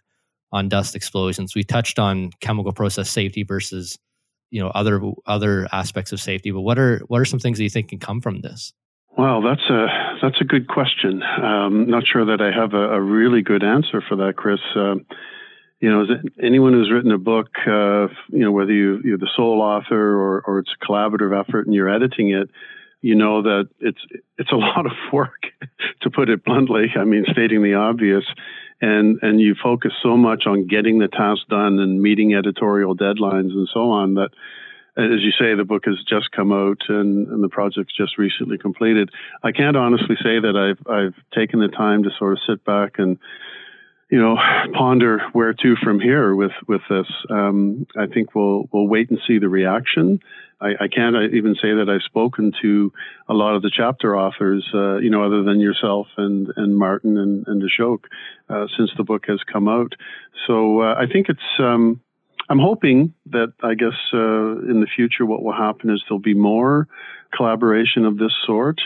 on 0.51 0.69
dust 0.69 0.95
explosions? 0.95 1.55
We 1.55 1.63
touched 1.63 1.99
on 1.99 2.31
chemical 2.39 2.71
process 2.71 3.09
safety 3.09 3.43
versus, 3.43 3.99
you 4.53 4.61
know, 4.61 4.69
other 4.69 5.01
other 5.25 5.67
aspects 5.71 6.11
of 6.11 6.19
safety. 6.19 6.51
But 6.51 6.61
what 6.61 6.77
are 6.77 6.99
what 7.07 7.19
are 7.19 7.25
some 7.25 7.39
things 7.39 7.57
that 7.57 7.63
you 7.63 7.71
think 7.71 7.89
can 7.89 7.97
come 7.97 8.21
from 8.21 8.41
this? 8.41 8.71
Well, 9.17 9.41
that's 9.41 9.67
a 9.67 9.87
that's 10.21 10.39
a 10.41 10.43
good 10.43 10.67
question. 10.67 11.23
Um, 11.23 11.89
not 11.89 12.03
sure 12.05 12.23
that 12.25 12.39
I 12.39 12.51
have 12.51 12.73
a, 12.73 12.93
a, 12.93 13.01
really 13.01 13.41
good 13.41 13.63
answer 13.63 14.01
for 14.07 14.15
that, 14.17 14.35
Chris. 14.37 14.59
Um, 14.75 15.05
you 15.79 15.89
know, 15.89 16.05
anyone 16.41 16.73
who's 16.73 16.91
written 16.91 17.11
a 17.11 17.17
book, 17.17 17.49
uh, 17.67 18.07
you 18.29 18.39
know, 18.39 18.51
whether 18.51 18.71
you, 18.71 19.01
you're 19.03 19.17
the 19.17 19.29
sole 19.35 19.59
author 19.59 20.15
or, 20.15 20.41
or 20.41 20.59
it's 20.59 20.71
a 20.79 20.85
collaborative 20.85 21.37
effort 21.37 21.65
and 21.65 21.75
you're 21.75 21.89
editing 21.89 22.29
it, 22.29 22.49
you 23.01 23.15
know 23.15 23.41
that 23.41 23.69
it's 23.79 23.99
it's 24.37 24.51
a 24.51 24.55
lot 24.67 24.85
of 24.85 24.93
work, 25.11 25.43
to 26.01 26.11
put 26.11 26.29
it 26.29 26.45
bluntly. 26.45 26.93
I 26.95 27.05
mean, 27.05 27.25
stating 27.31 27.63
the 27.63 27.73
obvious, 27.73 28.23
and 28.83 29.19
and 29.21 29.39
you 29.39 29.55
focus 29.55 29.93
so 30.03 30.17
much 30.17 30.43
on 30.45 30.67
getting 30.67 30.99
the 30.99 31.07
task 31.07 31.47
done 31.49 31.79
and 31.79 32.01
meeting 32.01 32.35
editorial 32.35 32.95
deadlines 32.95 33.51
and 33.51 33.67
so 33.73 33.89
on 33.91 34.15
that 34.15 34.29
as 34.95 35.21
you 35.21 35.31
say, 35.31 35.55
the 35.55 35.63
book 35.63 35.85
has 35.85 35.95
just 36.07 36.31
come 36.31 36.51
out 36.51 36.81
and, 36.87 37.27
and, 37.29 37.43
the 37.43 37.49
project's 37.49 37.97
just 37.97 38.19
recently 38.19 38.59
completed. 38.59 39.09
I 39.41 39.51
can't 39.51 39.75
honestly 39.75 40.15
say 40.17 40.39
that 40.39 40.55
I've 40.55 40.87
I've 40.87 41.15
taken 41.33 41.59
the 41.59 41.67
time 41.67 42.03
to 42.03 42.11
sort 42.19 42.33
of 42.33 42.39
sit 42.47 42.63
back 42.63 42.99
and 42.99 43.17
you 44.09 44.19
know, 44.19 44.35
ponder 44.73 45.19
where 45.33 45.53
to 45.53 45.75
from 45.83 45.99
here 45.99 46.35
with 46.35 46.51
with 46.67 46.81
this. 46.89 47.07
Um, 47.29 47.87
I 47.97 48.07
think 48.07 48.35
we'll 48.35 48.69
we'll 48.71 48.87
wait 48.87 49.09
and 49.09 49.19
see 49.27 49.39
the 49.39 49.49
reaction. 49.49 50.19
I, 50.61 50.85
I, 50.85 50.87
can't 50.87 51.15
even 51.33 51.55
say 51.55 51.73
that 51.73 51.89
I've 51.89 52.03
spoken 52.03 52.53
to 52.61 52.93
a 53.27 53.33
lot 53.33 53.55
of 53.55 53.63
the 53.63 53.71
chapter 53.75 54.15
authors, 54.15 54.65
uh, 54.73 54.97
you 54.97 55.09
know, 55.09 55.23
other 55.23 55.43
than 55.43 55.59
yourself 55.59 56.07
and 56.15 56.47
and 56.55 56.77
Martin 56.77 57.17
and, 57.17 57.45
and 57.47 57.61
Ashok, 57.61 58.05
uh, 58.49 58.67
since 58.77 58.91
the 58.95 59.03
book 59.03 59.25
has 59.27 59.41
come 59.51 59.67
out. 59.67 59.93
So 60.47 60.81
uh, 60.81 60.95
I 60.97 61.05
think 61.11 61.27
it's. 61.29 61.59
Um, 61.59 62.01
I'm 62.49 62.59
hoping 62.59 63.13
that 63.27 63.53
I 63.63 63.73
guess 63.73 63.95
uh, 64.13 64.59
in 64.69 64.81
the 64.81 64.87
future, 64.93 65.25
what 65.25 65.43
will 65.43 65.53
happen 65.53 65.89
is 65.89 66.03
there'll 66.07 66.19
be 66.19 66.33
more 66.33 66.87
collaboration 67.35 68.05
of 68.05 68.17
this 68.17 68.33
sort. 68.45 68.79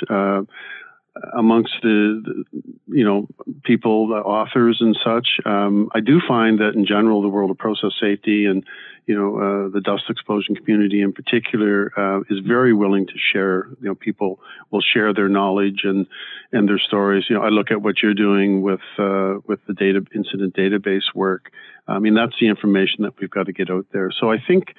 Amongst 1.33 1.73
the, 1.81 2.21
the, 2.23 2.61
you 2.87 3.03
know 3.03 3.27
people, 3.63 4.07
the 4.07 4.15
authors 4.15 4.77
and 4.79 4.97
such. 5.03 5.27
Um, 5.45 5.89
I 5.93 5.99
do 5.99 6.19
find 6.27 6.59
that 6.59 6.73
in 6.75 6.85
general, 6.85 7.21
the 7.21 7.27
world 7.27 7.51
of 7.51 7.57
process 7.57 7.91
safety 7.99 8.45
and 8.45 8.63
you 9.05 9.15
know 9.15 9.37
uh, 9.37 9.69
the 9.69 9.81
dust 9.81 10.03
explosion 10.09 10.55
community 10.55 11.01
in 11.01 11.13
particular 11.13 11.91
uh, 11.97 12.21
is 12.29 12.39
very 12.45 12.73
willing 12.73 13.07
to 13.07 13.13
share. 13.31 13.67
You 13.81 13.89
know, 13.89 13.95
people 13.95 14.39
will 14.71 14.81
share 14.81 15.13
their 15.13 15.29
knowledge 15.29 15.81
and 15.83 16.07
and 16.51 16.67
their 16.67 16.79
stories. 16.79 17.25
You 17.29 17.35
know, 17.35 17.43
I 17.43 17.49
look 17.49 17.71
at 17.71 17.81
what 17.81 18.01
you're 18.01 18.13
doing 18.13 18.61
with 18.61 18.81
uh, 18.97 19.35
with 19.45 19.59
the 19.67 19.73
data 19.73 20.03
incident 20.15 20.55
database 20.55 21.13
work. 21.13 21.51
I 21.87 21.99
mean, 21.99 22.15
that's 22.15 22.35
the 22.39 22.47
information 22.47 23.03
that 23.03 23.13
we've 23.19 23.29
got 23.29 23.45
to 23.45 23.53
get 23.53 23.69
out 23.69 23.85
there. 23.93 24.11
So 24.11 24.29
I 24.31 24.37
think 24.45 24.73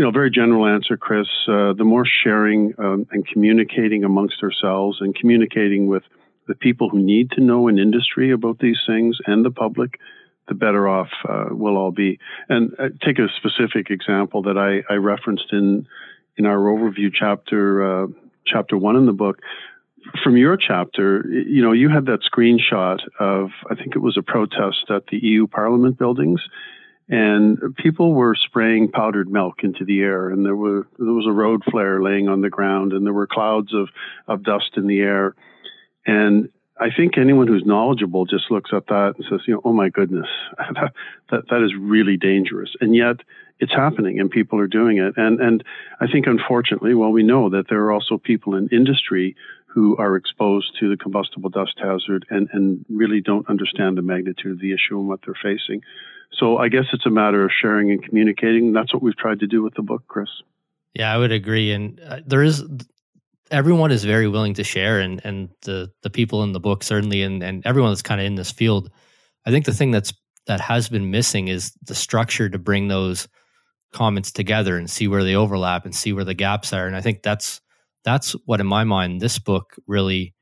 you 0.00 0.06
know, 0.06 0.12
very 0.12 0.30
general 0.30 0.66
answer, 0.66 0.96
Chris. 0.96 1.26
Uh, 1.46 1.74
the 1.74 1.84
more 1.84 2.06
sharing 2.06 2.72
um, 2.78 3.06
and 3.10 3.26
communicating 3.26 4.02
amongst 4.02 4.42
ourselves 4.42 4.96
and 5.02 5.14
communicating 5.14 5.88
with 5.88 6.04
the 6.48 6.54
people 6.54 6.88
who 6.88 6.98
need 6.98 7.30
to 7.32 7.42
know 7.42 7.68
in 7.68 7.78
industry 7.78 8.30
about 8.30 8.60
these 8.60 8.78
things 8.86 9.18
and 9.26 9.44
the 9.44 9.50
public, 9.50 10.00
the 10.48 10.54
better 10.54 10.88
off 10.88 11.10
uh, 11.28 11.48
we'll 11.50 11.76
all 11.76 11.90
be. 11.90 12.18
And 12.48 12.72
uh, 12.78 12.88
take 13.04 13.18
a 13.18 13.28
specific 13.36 13.90
example 13.90 14.40
that 14.44 14.56
I, 14.56 14.90
I, 14.90 14.96
referenced 14.96 15.52
in 15.52 15.86
in 16.38 16.46
our 16.46 16.56
overview 16.56 17.12
chapter, 17.12 18.04
uh, 18.04 18.06
chapter 18.46 18.78
one 18.78 18.96
in 18.96 19.04
the 19.04 19.12
book. 19.12 19.40
From 20.24 20.38
your 20.38 20.56
chapter, 20.56 21.26
you 21.28 21.62
know, 21.62 21.72
you 21.72 21.90
had 21.90 22.06
that 22.06 22.20
screenshot 22.22 23.00
of 23.18 23.50
I 23.70 23.74
think 23.74 23.96
it 23.96 24.00
was 24.00 24.16
a 24.16 24.22
protest 24.22 24.86
at 24.88 25.08
the 25.08 25.18
EU 25.18 25.46
Parliament 25.46 25.98
buildings 25.98 26.40
and 27.10 27.74
people 27.76 28.14
were 28.14 28.36
spraying 28.36 28.88
powdered 28.88 29.28
milk 29.28 29.64
into 29.64 29.84
the 29.84 30.00
air 30.00 30.30
and 30.30 30.46
there 30.46 30.56
were 30.56 30.86
there 30.98 31.12
was 31.12 31.26
a 31.26 31.32
road 31.32 31.62
flare 31.70 32.00
laying 32.00 32.28
on 32.28 32.40
the 32.40 32.48
ground 32.48 32.92
and 32.92 33.04
there 33.04 33.12
were 33.12 33.26
clouds 33.26 33.74
of 33.74 33.88
of 34.28 34.42
dust 34.42 34.70
in 34.76 34.86
the 34.86 35.00
air 35.00 35.34
and 36.06 36.48
I 36.80 36.88
think 36.96 37.18
anyone 37.18 37.46
who's 37.46 37.66
knowledgeable 37.66 38.24
just 38.24 38.50
looks 38.50 38.70
at 38.72 38.86
that 38.86 39.14
and 39.18 39.26
says, 39.28 39.40
you 39.46 39.52
know, 39.52 39.60
oh 39.66 39.72
my 39.74 39.90
goodness, 39.90 40.28
that, 41.30 41.42
that, 41.50 41.62
is 41.62 41.74
really 41.78 42.16
dangerous. 42.16 42.70
And 42.80 42.96
yet 42.96 43.16
it's 43.58 43.72
happening 43.72 44.18
and 44.18 44.30
people 44.30 44.58
are 44.58 44.66
doing 44.66 44.96
it. 44.96 45.12
And, 45.18 45.40
and 45.40 45.62
I 46.00 46.06
think 46.10 46.26
unfortunately, 46.26 46.94
well, 46.94 47.10
we 47.10 47.22
know 47.22 47.50
that 47.50 47.68
there 47.68 47.80
are 47.80 47.92
also 47.92 48.16
people 48.16 48.54
in 48.54 48.68
industry 48.72 49.36
who 49.66 49.94
are 49.98 50.16
exposed 50.16 50.72
to 50.80 50.88
the 50.88 50.96
combustible 50.96 51.50
dust 51.50 51.74
hazard 51.76 52.24
and, 52.30 52.48
and 52.52 52.84
really 52.88 53.20
don't 53.20 53.48
understand 53.50 53.98
the 53.98 54.02
magnitude 54.02 54.52
of 54.52 54.60
the 54.60 54.72
issue 54.72 54.98
and 54.98 55.06
what 55.06 55.20
they're 55.24 55.34
facing. 55.40 55.82
So 56.32 56.58
I 56.58 56.68
guess 56.68 56.84
it's 56.92 57.06
a 57.06 57.10
matter 57.10 57.44
of 57.44 57.50
sharing 57.52 57.90
and 57.90 58.02
communicating. 58.02 58.72
That's 58.72 58.94
what 58.94 59.02
we've 59.02 59.16
tried 59.16 59.40
to 59.40 59.46
do 59.46 59.62
with 59.62 59.74
the 59.74 59.82
book, 59.82 60.04
Chris. 60.08 60.28
Yeah, 60.94 61.12
I 61.12 61.18
would 61.18 61.32
agree. 61.32 61.72
And 61.72 62.00
uh, 62.00 62.20
there 62.26 62.42
is 62.42 62.64
everyone 63.50 63.90
is 63.90 64.04
very 64.04 64.28
willing 64.28 64.54
to 64.54 64.64
share, 64.64 65.00
and 65.00 65.20
and 65.24 65.50
the 65.62 65.90
the 66.02 66.10
people 66.10 66.42
in 66.42 66.52
the 66.52 66.60
book 66.60 66.82
certainly, 66.82 67.22
and 67.22 67.42
and 67.42 67.64
everyone 67.66 67.90
that's 67.90 68.02
kind 68.02 68.20
of 68.20 68.26
in 68.26 68.36
this 68.36 68.50
field. 68.50 68.90
I 69.46 69.50
think 69.50 69.64
the 69.64 69.74
thing 69.74 69.90
that's 69.90 70.12
that 70.46 70.60
has 70.60 70.88
been 70.88 71.10
missing 71.10 71.48
is 71.48 71.72
the 71.82 71.94
structure 71.94 72.48
to 72.48 72.58
bring 72.58 72.88
those 72.88 73.28
comments 73.92 74.32
together 74.32 74.76
and 74.76 74.88
see 74.88 75.08
where 75.08 75.24
they 75.24 75.34
overlap 75.34 75.84
and 75.84 75.94
see 75.94 76.12
where 76.12 76.24
the 76.24 76.34
gaps 76.34 76.72
are. 76.72 76.86
And 76.86 76.96
I 76.96 77.00
think 77.00 77.22
that's 77.22 77.60
that's 78.04 78.32
what, 78.46 78.60
in 78.60 78.66
my 78.66 78.84
mind, 78.84 79.20
this 79.20 79.38
book 79.38 79.76
really 79.86 80.34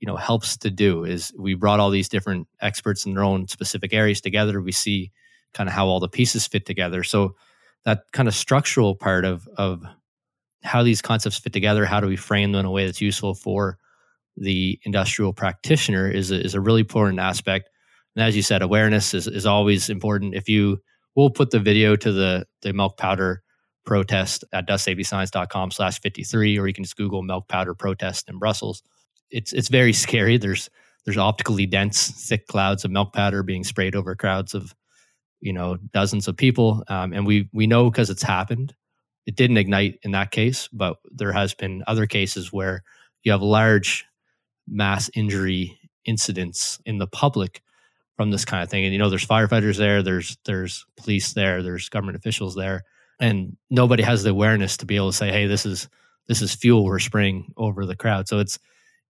you 0.00 0.06
know 0.06 0.16
helps 0.16 0.56
to 0.58 0.70
do 0.70 1.04
is 1.04 1.32
we 1.38 1.54
brought 1.54 1.80
all 1.80 1.90
these 1.90 2.08
different 2.08 2.48
experts 2.60 3.06
in 3.06 3.14
their 3.14 3.24
own 3.24 3.48
specific 3.48 3.92
areas 3.92 4.20
together. 4.20 4.60
We 4.60 4.72
see 4.72 5.12
kind 5.54 5.68
of 5.68 5.74
how 5.74 5.86
all 5.86 6.00
the 6.00 6.08
pieces 6.08 6.46
fit 6.46 6.66
together. 6.66 7.02
So 7.02 7.34
that 7.84 8.00
kind 8.12 8.28
of 8.28 8.34
structural 8.34 8.94
part 8.94 9.24
of 9.24 9.48
of 9.56 9.82
how 10.62 10.82
these 10.82 11.00
concepts 11.00 11.38
fit 11.38 11.52
together 11.52 11.84
how 11.84 12.00
do 12.00 12.08
we 12.08 12.16
frame 12.16 12.52
them 12.52 12.60
in 12.60 12.66
a 12.66 12.70
way 12.70 12.86
that's 12.86 13.00
useful 13.00 13.34
for 13.34 13.78
the 14.36 14.78
industrial 14.82 15.32
practitioner 15.32 16.08
is 16.08 16.30
a, 16.30 16.40
is 16.42 16.54
a 16.54 16.60
really 16.60 16.80
important 16.80 17.20
aspect. 17.20 17.70
And 18.14 18.24
as 18.24 18.36
you 18.36 18.42
said 18.42 18.62
awareness 18.62 19.14
is, 19.14 19.26
is 19.26 19.46
always 19.46 19.88
important. 19.88 20.34
If 20.34 20.48
you 20.48 20.78
we'll 21.14 21.30
put 21.30 21.50
the 21.50 21.60
video 21.60 21.96
to 21.96 22.12
the 22.12 22.46
the 22.62 22.72
milk 22.72 22.98
powder 22.98 23.42
protest 23.86 24.44
at 24.52 24.68
dustsafetyscience.com 24.68 25.70
slash 25.70 26.00
53, 26.00 26.58
or 26.58 26.66
you 26.66 26.74
can 26.74 26.84
just 26.84 26.96
Google 26.96 27.22
milk 27.22 27.48
powder 27.48 27.74
protest 27.74 28.28
in 28.28 28.38
Brussels. 28.38 28.82
It's, 29.30 29.52
it's 29.52 29.68
very 29.68 29.92
scary. 29.92 30.38
There's, 30.38 30.70
there's 31.04 31.18
optically 31.18 31.66
dense, 31.66 32.10
thick 32.10 32.46
clouds 32.46 32.84
of 32.84 32.90
milk 32.90 33.12
powder 33.12 33.42
being 33.42 33.64
sprayed 33.64 33.94
over 33.96 34.14
crowds 34.14 34.54
of, 34.54 34.74
you 35.40 35.52
know, 35.52 35.76
dozens 35.92 36.28
of 36.28 36.36
people. 36.36 36.82
Um, 36.88 37.12
and 37.12 37.26
we, 37.26 37.48
we 37.52 37.66
know 37.66 37.90
because 37.90 38.10
it's 38.10 38.22
happened. 38.22 38.74
It 39.26 39.36
didn't 39.36 39.56
ignite 39.56 39.98
in 40.02 40.12
that 40.12 40.30
case, 40.30 40.68
but 40.72 40.96
there 41.10 41.32
has 41.32 41.54
been 41.54 41.84
other 41.86 42.06
cases 42.06 42.52
where 42.52 42.82
you 43.22 43.32
have 43.32 43.42
large 43.42 44.04
mass 44.68 45.10
injury 45.14 45.78
incidents 46.04 46.80
in 46.86 46.98
the 46.98 47.06
public 47.06 47.62
from 48.16 48.30
this 48.30 48.44
kind 48.44 48.62
of 48.62 48.70
thing. 48.70 48.84
And 48.84 48.92
you 48.92 48.98
know, 48.98 49.10
there's 49.10 49.26
firefighters 49.26 49.76
there, 49.76 50.02
there's 50.02 50.38
there's 50.46 50.86
police 50.96 51.34
there, 51.34 51.62
there's 51.62 51.88
government 51.88 52.16
officials 52.16 52.54
there, 52.54 52.84
and 53.20 53.56
nobody 53.70 54.02
has 54.02 54.22
the 54.22 54.30
awareness 54.30 54.76
to 54.78 54.86
be 54.86 54.96
able 54.96 55.10
to 55.10 55.16
say, 55.16 55.30
"Hey, 55.30 55.46
this 55.46 55.66
is 55.66 55.88
this 56.28 56.42
is 56.42 56.54
fuel 56.54 56.84
we're 56.84 56.98
spraying 56.98 57.52
over 57.56 57.84
the 57.84 57.96
crowd." 57.96 58.28
So 58.28 58.38
it's 58.38 58.58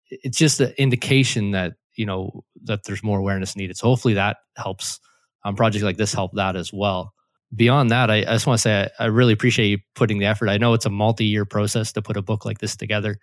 it's 0.09 0.37
just 0.37 0.59
an 0.59 0.73
indication 0.77 1.51
that 1.51 1.73
you 1.95 2.05
know 2.05 2.43
that 2.63 2.83
there's 2.83 3.03
more 3.03 3.19
awareness 3.19 3.55
needed. 3.55 3.77
So 3.77 3.87
hopefully 3.87 4.15
that 4.15 4.37
helps. 4.55 4.99
Um, 5.45 5.55
projects 5.55 5.85
like 5.85 5.95
this 5.95 6.13
help 6.13 6.33
that 6.33 6.57
as 6.57 6.73
well. 6.73 7.13
Beyond 7.55 7.91
that, 7.91 8.11
I, 8.11 8.17
I 8.17 8.23
just 8.33 8.45
want 8.45 8.57
to 8.57 8.61
say 8.61 8.89
I, 8.99 9.05
I, 9.05 9.07
really 9.07 9.31
appreciate 9.31 9.67
you 9.67 9.77
putting 9.95 10.19
the 10.19 10.25
effort. 10.25 10.49
I 10.49 10.57
know 10.57 10.73
it's 10.73 10.85
a 10.85 10.89
multi-year 10.89 11.45
process 11.45 11.93
to 11.93 12.01
put 12.01 12.17
a 12.17 12.21
book 12.21 12.43
like 12.43 12.57
this 12.57 12.75
together. 12.75 13.19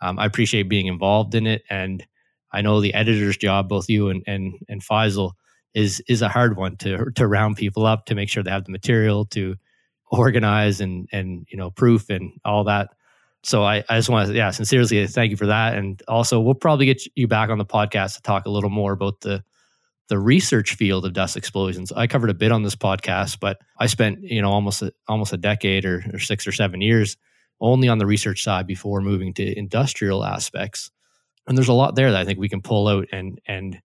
Um, 0.00 0.16
I 0.20 0.26
appreciate 0.26 0.68
being 0.68 0.86
involved 0.86 1.34
in 1.34 1.44
it, 1.48 1.64
and 1.68 2.06
I 2.52 2.62
know 2.62 2.80
the 2.80 2.94
editor's 2.94 3.36
job, 3.36 3.68
both 3.68 3.88
you 3.88 4.10
and 4.10 4.22
and 4.28 4.54
and 4.68 4.80
Faisal, 4.80 5.32
is 5.74 6.00
is 6.08 6.22
a 6.22 6.28
hard 6.28 6.56
one 6.56 6.76
to 6.78 7.10
to 7.16 7.26
round 7.26 7.56
people 7.56 7.84
up 7.84 8.06
to 8.06 8.14
make 8.14 8.28
sure 8.28 8.42
they 8.42 8.50
have 8.50 8.64
the 8.64 8.72
material 8.72 9.24
to 9.26 9.56
organize 10.10 10.80
and 10.80 11.08
and 11.12 11.46
you 11.50 11.56
know 11.56 11.70
proof 11.70 12.08
and 12.10 12.32
all 12.44 12.64
that. 12.64 12.90
So 13.46 13.62
I, 13.62 13.84
I 13.88 13.96
just 13.96 14.08
want 14.08 14.28
to 14.28 14.34
yeah 14.34 14.50
sincerely 14.50 15.06
thank 15.06 15.30
you 15.30 15.36
for 15.36 15.46
that, 15.46 15.76
and 15.76 16.02
also 16.08 16.40
we'll 16.40 16.54
probably 16.54 16.86
get 16.86 17.02
you 17.14 17.28
back 17.28 17.50
on 17.50 17.58
the 17.58 17.64
podcast 17.64 18.16
to 18.16 18.22
talk 18.22 18.46
a 18.46 18.50
little 18.50 18.70
more 18.70 18.92
about 18.92 19.20
the 19.20 19.42
the 20.08 20.18
research 20.18 20.74
field 20.74 21.04
of 21.04 21.12
dust 21.12 21.36
explosions. 21.36 21.92
I 21.92 22.06
covered 22.06 22.30
a 22.30 22.34
bit 22.34 22.52
on 22.52 22.62
this 22.62 22.76
podcast, 22.76 23.40
but 23.40 23.58
I 23.78 23.86
spent 23.86 24.22
you 24.22 24.42
know 24.42 24.50
almost 24.50 24.82
a, 24.82 24.92
almost 25.08 25.32
a 25.32 25.36
decade 25.36 25.84
or, 25.84 26.04
or 26.12 26.18
six 26.18 26.46
or 26.46 26.52
seven 26.52 26.80
years 26.80 27.16
only 27.60 27.88
on 27.88 27.98
the 27.98 28.06
research 28.06 28.42
side 28.42 28.66
before 28.66 29.00
moving 29.00 29.32
to 29.34 29.58
industrial 29.58 30.24
aspects 30.24 30.90
and 31.46 31.56
there's 31.56 31.68
a 31.68 31.72
lot 31.72 31.94
there 31.94 32.10
that 32.12 32.20
I 32.20 32.24
think 32.24 32.38
we 32.38 32.48
can 32.48 32.62
pull 32.62 32.88
out 32.88 33.06
and 33.12 33.40
and 33.46 33.80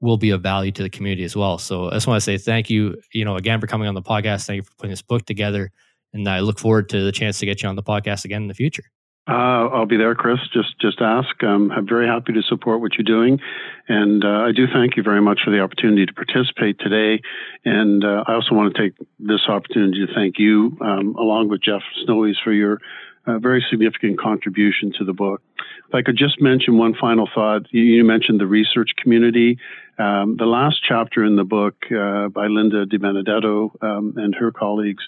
will 0.00 0.16
be 0.16 0.30
of 0.30 0.42
value 0.42 0.72
to 0.72 0.82
the 0.82 0.90
community 0.90 1.24
as 1.24 1.36
well. 1.36 1.58
So 1.58 1.88
I 1.90 1.94
just 1.94 2.06
want 2.06 2.16
to 2.16 2.24
say 2.24 2.38
thank 2.38 2.70
you, 2.70 2.96
you 3.12 3.24
know, 3.24 3.36
again 3.36 3.60
for 3.60 3.66
coming 3.66 3.86
on 3.86 3.94
the 3.94 4.02
podcast. 4.02 4.46
Thank 4.46 4.56
you 4.56 4.62
for 4.62 4.74
putting 4.76 4.90
this 4.90 5.02
book 5.02 5.26
together, 5.26 5.70
and 6.12 6.28
I 6.28 6.40
look 6.40 6.58
forward 6.58 6.88
to 6.90 7.04
the 7.04 7.12
chance 7.12 7.38
to 7.40 7.46
get 7.46 7.62
you 7.62 7.68
on 7.68 7.76
the 7.76 7.82
podcast 7.82 8.24
again 8.24 8.42
in 8.42 8.48
the 8.48 8.54
future. 8.54 8.84
Uh, 9.28 9.68
I'll 9.68 9.86
be 9.86 9.96
there, 9.96 10.14
Chris. 10.14 10.38
Just 10.52 10.78
just 10.80 11.00
ask. 11.00 11.42
Um, 11.44 11.70
I'm 11.70 11.86
very 11.86 12.06
happy 12.06 12.32
to 12.32 12.42
support 12.42 12.80
what 12.80 12.92
you're 12.94 13.04
doing, 13.04 13.38
and 13.86 14.24
uh, 14.24 14.46
I 14.48 14.52
do 14.52 14.66
thank 14.72 14.96
you 14.96 15.02
very 15.02 15.20
much 15.20 15.40
for 15.44 15.50
the 15.50 15.60
opportunity 15.60 16.06
to 16.06 16.12
participate 16.12 16.80
today. 16.80 17.22
And 17.64 18.04
uh, 18.04 18.24
I 18.26 18.34
also 18.34 18.54
want 18.54 18.74
to 18.74 18.82
take 18.82 18.94
this 19.20 19.42
opportunity 19.46 20.04
to 20.04 20.12
thank 20.14 20.38
you, 20.38 20.76
um, 20.80 21.14
along 21.16 21.48
with 21.48 21.62
Jeff 21.62 21.82
Snowies, 22.04 22.42
for 22.42 22.52
your 22.52 22.80
a 23.26 23.38
very 23.38 23.64
significant 23.70 24.18
contribution 24.18 24.92
to 24.98 25.04
the 25.04 25.12
book. 25.12 25.42
If 25.88 25.94
I 25.94 26.02
could 26.02 26.16
just 26.16 26.40
mention 26.40 26.78
one 26.78 26.94
final 26.98 27.28
thought, 27.32 27.62
you 27.70 28.04
mentioned 28.04 28.40
the 28.40 28.46
research 28.46 28.90
community. 29.00 29.58
Um, 29.98 30.36
the 30.38 30.46
last 30.46 30.80
chapter 30.86 31.24
in 31.24 31.36
the 31.36 31.44
book 31.44 31.74
uh, 31.90 32.28
by 32.28 32.46
Linda 32.46 32.86
Di 32.86 32.96
Benedetto 32.96 33.72
um, 33.82 34.14
and 34.16 34.34
her 34.34 34.50
colleagues, 34.50 35.04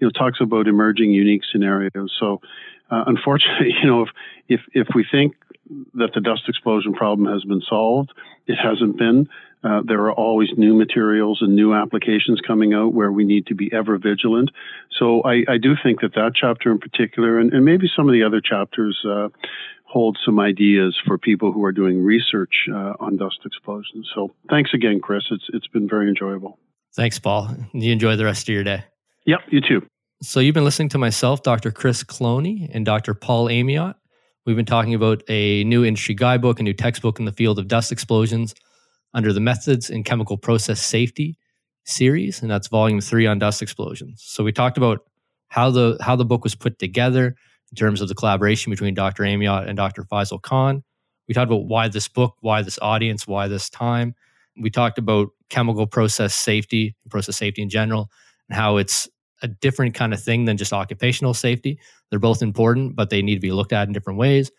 you 0.00 0.06
know, 0.06 0.10
talks 0.10 0.40
about 0.40 0.66
emerging 0.66 1.12
unique 1.12 1.42
scenarios. 1.50 2.14
So, 2.18 2.40
uh, 2.90 3.04
unfortunately, 3.06 3.74
you 3.82 3.88
know, 3.88 4.02
if, 4.02 4.08
if 4.48 4.60
if 4.72 4.86
we 4.94 5.04
think 5.10 5.34
that 5.94 6.10
the 6.14 6.20
dust 6.20 6.42
explosion 6.48 6.92
problem 6.92 7.32
has 7.32 7.44
been 7.44 7.62
solved, 7.68 8.12
it 8.46 8.56
hasn't 8.56 8.98
been. 8.98 9.28
Uh, 9.62 9.80
there 9.82 10.00
are 10.02 10.12
always 10.12 10.50
new 10.58 10.74
materials 10.74 11.38
and 11.40 11.56
new 11.56 11.72
applications 11.72 12.38
coming 12.46 12.74
out 12.74 12.92
where 12.92 13.10
we 13.10 13.24
need 13.24 13.46
to 13.46 13.54
be 13.54 13.72
ever 13.72 13.96
vigilant. 13.96 14.50
So 14.98 15.22
I, 15.22 15.42
I 15.48 15.56
do 15.56 15.74
think 15.82 16.02
that 16.02 16.14
that 16.16 16.32
chapter 16.34 16.70
in 16.70 16.78
particular, 16.78 17.38
and, 17.38 17.50
and 17.50 17.64
maybe 17.64 17.88
some 17.96 18.06
of 18.06 18.12
the 18.12 18.24
other 18.24 18.42
chapters, 18.42 19.02
uh, 19.08 19.28
hold 19.84 20.18
some 20.24 20.38
ideas 20.38 20.96
for 21.06 21.16
people 21.16 21.52
who 21.52 21.64
are 21.64 21.72
doing 21.72 22.02
research 22.02 22.66
uh, 22.70 22.94
on 23.00 23.16
dust 23.16 23.38
explosions. 23.46 24.10
So 24.14 24.34
thanks 24.50 24.74
again, 24.74 25.00
Chris. 25.00 25.22
It's 25.30 25.44
it's 25.54 25.68
been 25.68 25.88
very 25.88 26.08
enjoyable. 26.08 26.58
Thanks, 26.94 27.18
Paul. 27.18 27.56
You 27.72 27.92
enjoy 27.92 28.16
the 28.16 28.24
rest 28.24 28.48
of 28.48 28.54
your 28.54 28.64
day. 28.64 28.84
Yep, 29.26 29.40
you 29.50 29.60
too. 29.60 29.86
So 30.22 30.40
you've 30.40 30.54
been 30.54 30.64
listening 30.64 30.88
to 30.90 30.98
myself, 30.98 31.42
Dr. 31.42 31.70
Chris 31.70 32.02
Cloney, 32.04 32.68
and 32.72 32.84
Dr. 32.84 33.14
Paul 33.14 33.46
Amyotte. 33.48 33.94
We've 34.46 34.56
been 34.56 34.66
talking 34.66 34.94
about 34.94 35.22
a 35.28 35.64
new 35.64 35.84
industry 35.84 36.14
guidebook, 36.14 36.60
a 36.60 36.62
new 36.62 36.74
textbook 36.74 37.18
in 37.18 37.24
the 37.24 37.32
field 37.32 37.58
of 37.58 37.68
dust 37.68 37.90
explosions 37.90 38.54
under 39.14 39.32
the 39.32 39.40
Methods 39.40 39.88
in 39.88 40.04
Chemical 40.04 40.36
Process 40.36 40.80
Safety 40.84 41.38
series, 41.86 42.42
and 42.42 42.50
that's 42.50 42.68
volume 42.68 43.00
three 43.00 43.26
on 43.26 43.38
dust 43.38 43.62
explosions. 43.62 44.22
So 44.24 44.44
we 44.44 44.52
talked 44.52 44.76
about 44.76 45.00
how 45.48 45.70
the 45.70 45.96
how 46.00 46.16
the 46.16 46.24
book 46.24 46.44
was 46.44 46.54
put 46.54 46.78
together 46.78 47.26
in 47.26 47.76
terms 47.76 48.00
of 48.00 48.08
the 48.08 48.14
collaboration 48.14 48.70
between 48.70 48.94
Dr. 48.94 49.22
Amyotte 49.22 49.68
and 49.68 49.76
Dr. 49.76 50.04
Faisal 50.04 50.40
Khan. 50.40 50.82
We 51.28 51.34
talked 51.34 51.50
about 51.50 51.66
why 51.66 51.88
this 51.88 52.08
book, 52.08 52.34
why 52.40 52.62
this 52.62 52.78
audience, 52.82 53.26
why 53.26 53.48
this 53.48 53.70
time. 53.70 54.14
We 54.60 54.70
talked 54.70 54.98
about 54.98 55.28
chemical 55.48 55.86
process 55.86 56.34
safety, 56.34 56.94
process 57.10 57.36
safety 57.36 57.62
in 57.62 57.70
general, 57.70 58.10
and 58.48 58.56
how 58.56 58.76
it's 58.76 59.08
a 59.42 59.48
different 59.48 59.94
kind 59.94 60.14
of 60.14 60.22
thing 60.22 60.44
than 60.44 60.56
just 60.56 60.72
occupational 60.72 61.34
safety. 61.34 61.78
They're 62.10 62.18
both 62.18 62.42
important, 62.42 62.96
but 62.96 63.10
they 63.10 63.22
need 63.22 63.34
to 63.34 63.40
be 63.40 63.52
looked 63.52 63.72
at 63.72 63.86
in 63.86 63.92
different 63.92 64.18
ways. 64.18 64.50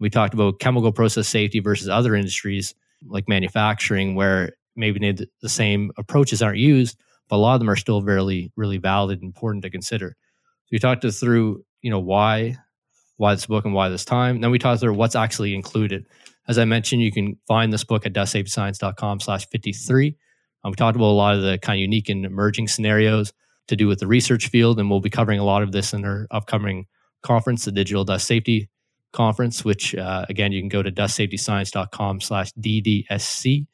We 0.00 0.10
talked 0.10 0.34
about 0.34 0.58
chemical 0.58 0.92
process 0.92 1.28
safety 1.28 1.60
versus 1.60 1.88
other 1.88 2.14
industries 2.14 2.74
like 3.06 3.28
manufacturing 3.28 4.14
where 4.14 4.52
maybe 4.76 4.98
the 5.40 5.48
same 5.48 5.92
approaches 5.96 6.42
aren't 6.42 6.58
used, 6.58 6.98
but 7.28 7.36
a 7.36 7.38
lot 7.38 7.54
of 7.54 7.60
them 7.60 7.70
are 7.70 7.76
still 7.76 8.02
really, 8.02 8.52
really 8.56 8.78
valid 8.78 9.20
and 9.20 9.28
important 9.28 9.62
to 9.62 9.70
consider. 9.70 10.16
So 10.64 10.68
we 10.72 10.78
talked 10.78 11.06
through, 11.12 11.64
you 11.82 11.90
know, 11.90 12.00
why, 12.00 12.56
why 13.16 13.34
this 13.34 13.46
book 13.46 13.64
and 13.64 13.74
why 13.74 13.88
this 13.88 14.04
time. 14.04 14.40
Then 14.40 14.50
we 14.50 14.58
talked 14.58 14.80
through 14.80 14.94
what's 14.94 15.14
actually 15.14 15.54
included. 15.54 16.06
As 16.48 16.58
I 16.58 16.64
mentioned, 16.64 17.02
you 17.02 17.12
can 17.12 17.38
find 17.46 17.72
this 17.72 17.84
book 17.84 18.04
at 18.04 18.12
dustsafetyscience.com 18.12 19.20
slash 19.20 19.46
53. 19.48 20.16
Um, 20.64 20.72
we 20.72 20.76
talked 20.76 20.96
about 20.96 21.06
a 21.06 21.12
lot 21.12 21.36
of 21.36 21.42
the 21.42 21.58
kind 21.58 21.76
of 21.76 21.80
unique 21.80 22.08
and 22.08 22.24
emerging 22.24 22.68
scenarios 22.68 23.32
to 23.68 23.76
do 23.76 23.86
with 23.86 24.00
the 24.00 24.06
research 24.06 24.48
field, 24.48 24.78
and 24.78 24.90
we'll 24.90 25.00
be 25.00 25.10
covering 25.10 25.40
a 25.40 25.44
lot 25.44 25.62
of 25.62 25.72
this 25.72 25.92
in 25.92 26.04
our 26.04 26.26
upcoming 26.30 26.86
conference, 27.22 27.64
the 27.64 27.72
Digital 27.72 28.04
Dust 28.04 28.26
Safety 28.26 28.68
conference, 29.12 29.64
which 29.64 29.94
uh, 29.94 30.26
again, 30.28 30.52
you 30.52 30.60
can 30.60 30.68
go 30.68 30.82
to 30.82 30.92
dustsafetyscience.com 30.92 32.20
slash 32.20 32.52
DDSC 32.54 33.66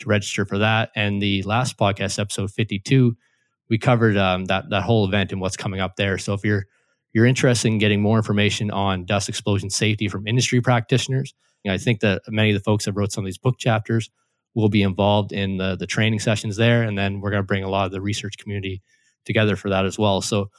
to 0.00 0.08
register 0.08 0.44
for 0.44 0.58
that. 0.58 0.90
And 0.94 1.22
the 1.22 1.42
last 1.44 1.78
podcast, 1.78 2.18
episode 2.18 2.50
52, 2.50 3.16
we 3.70 3.78
covered 3.78 4.16
um, 4.16 4.46
that, 4.46 4.68
that 4.70 4.82
whole 4.82 5.06
event 5.06 5.32
and 5.32 5.40
what's 5.40 5.56
coming 5.56 5.80
up 5.80 5.96
there. 5.96 6.18
So 6.18 6.34
if 6.34 6.44
you're, 6.44 6.64
you're 7.12 7.26
interested 7.26 7.68
in 7.68 7.78
getting 7.78 8.02
more 8.02 8.18
information 8.18 8.70
on 8.70 9.06
dust 9.06 9.28
explosion 9.28 9.70
safety 9.70 10.08
from 10.08 10.26
industry 10.26 10.60
practitioners, 10.60 11.32
you 11.64 11.70
know, 11.70 11.74
I 11.74 11.78
think 11.78 12.00
that 12.00 12.22
many 12.28 12.50
of 12.50 12.56
the 12.56 12.64
folks 12.64 12.84
that 12.84 12.92
wrote 12.92 13.12
some 13.12 13.24
of 13.24 13.26
these 13.26 13.38
book 13.38 13.58
chapters 13.58 14.10
will 14.54 14.68
be 14.68 14.82
involved 14.82 15.32
in 15.32 15.56
the, 15.56 15.76
the 15.76 15.86
training 15.86 16.18
sessions 16.18 16.56
there. 16.56 16.82
And 16.82 16.98
then 16.98 17.20
we're 17.20 17.30
going 17.30 17.42
to 17.42 17.46
bring 17.46 17.64
a 17.64 17.68
lot 17.68 17.86
of 17.86 17.92
the 17.92 18.00
research 18.00 18.38
community 18.38 18.82
together 19.28 19.54
for 19.54 19.70
that 19.70 19.86
as 19.86 19.96
well. 19.96 20.20
So 20.20 20.50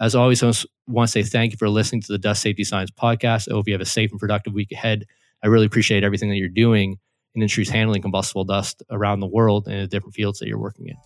as 0.00 0.14
always, 0.14 0.42
I 0.44 0.52
want 0.86 1.08
to 1.08 1.12
say 1.12 1.24
thank 1.24 1.50
you 1.50 1.58
for 1.58 1.68
listening 1.68 2.02
to 2.02 2.12
the 2.12 2.18
Dust 2.18 2.40
Safety 2.40 2.62
Science 2.62 2.92
podcast. 2.92 3.50
I 3.50 3.54
hope 3.54 3.66
you 3.66 3.74
have 3.74 3.80
a 3.80 3.86
safe 3.86 4.12
and 4.12 4.20
productive 4.20 4.54
week 4.54 4.70
ahead. 4.70 5.04
I 5.42 5.48
really 5.48 5.66
appreciate 5.66 6.04
everything 6.04 6.28
that 6.28 6.36
you're 6.36 6.48
doing 6.48 6.98
in 7.34 7.42
industries 7.42 7.68
handling 7.68 8.02
combustible 8.02 8.44
dust 8.44 8.82
around 8.90 9.18
the 9.18 9.26
world 9.26 9.66
and 9.66 9.74
in 9.74 9.80
the 9.80 9.88
different 9.88 10.14
fields 10.14 10.38
that 10.38 10.46
you're 10.46 10.60
working 10.60 10.86
in. 10.86 10.96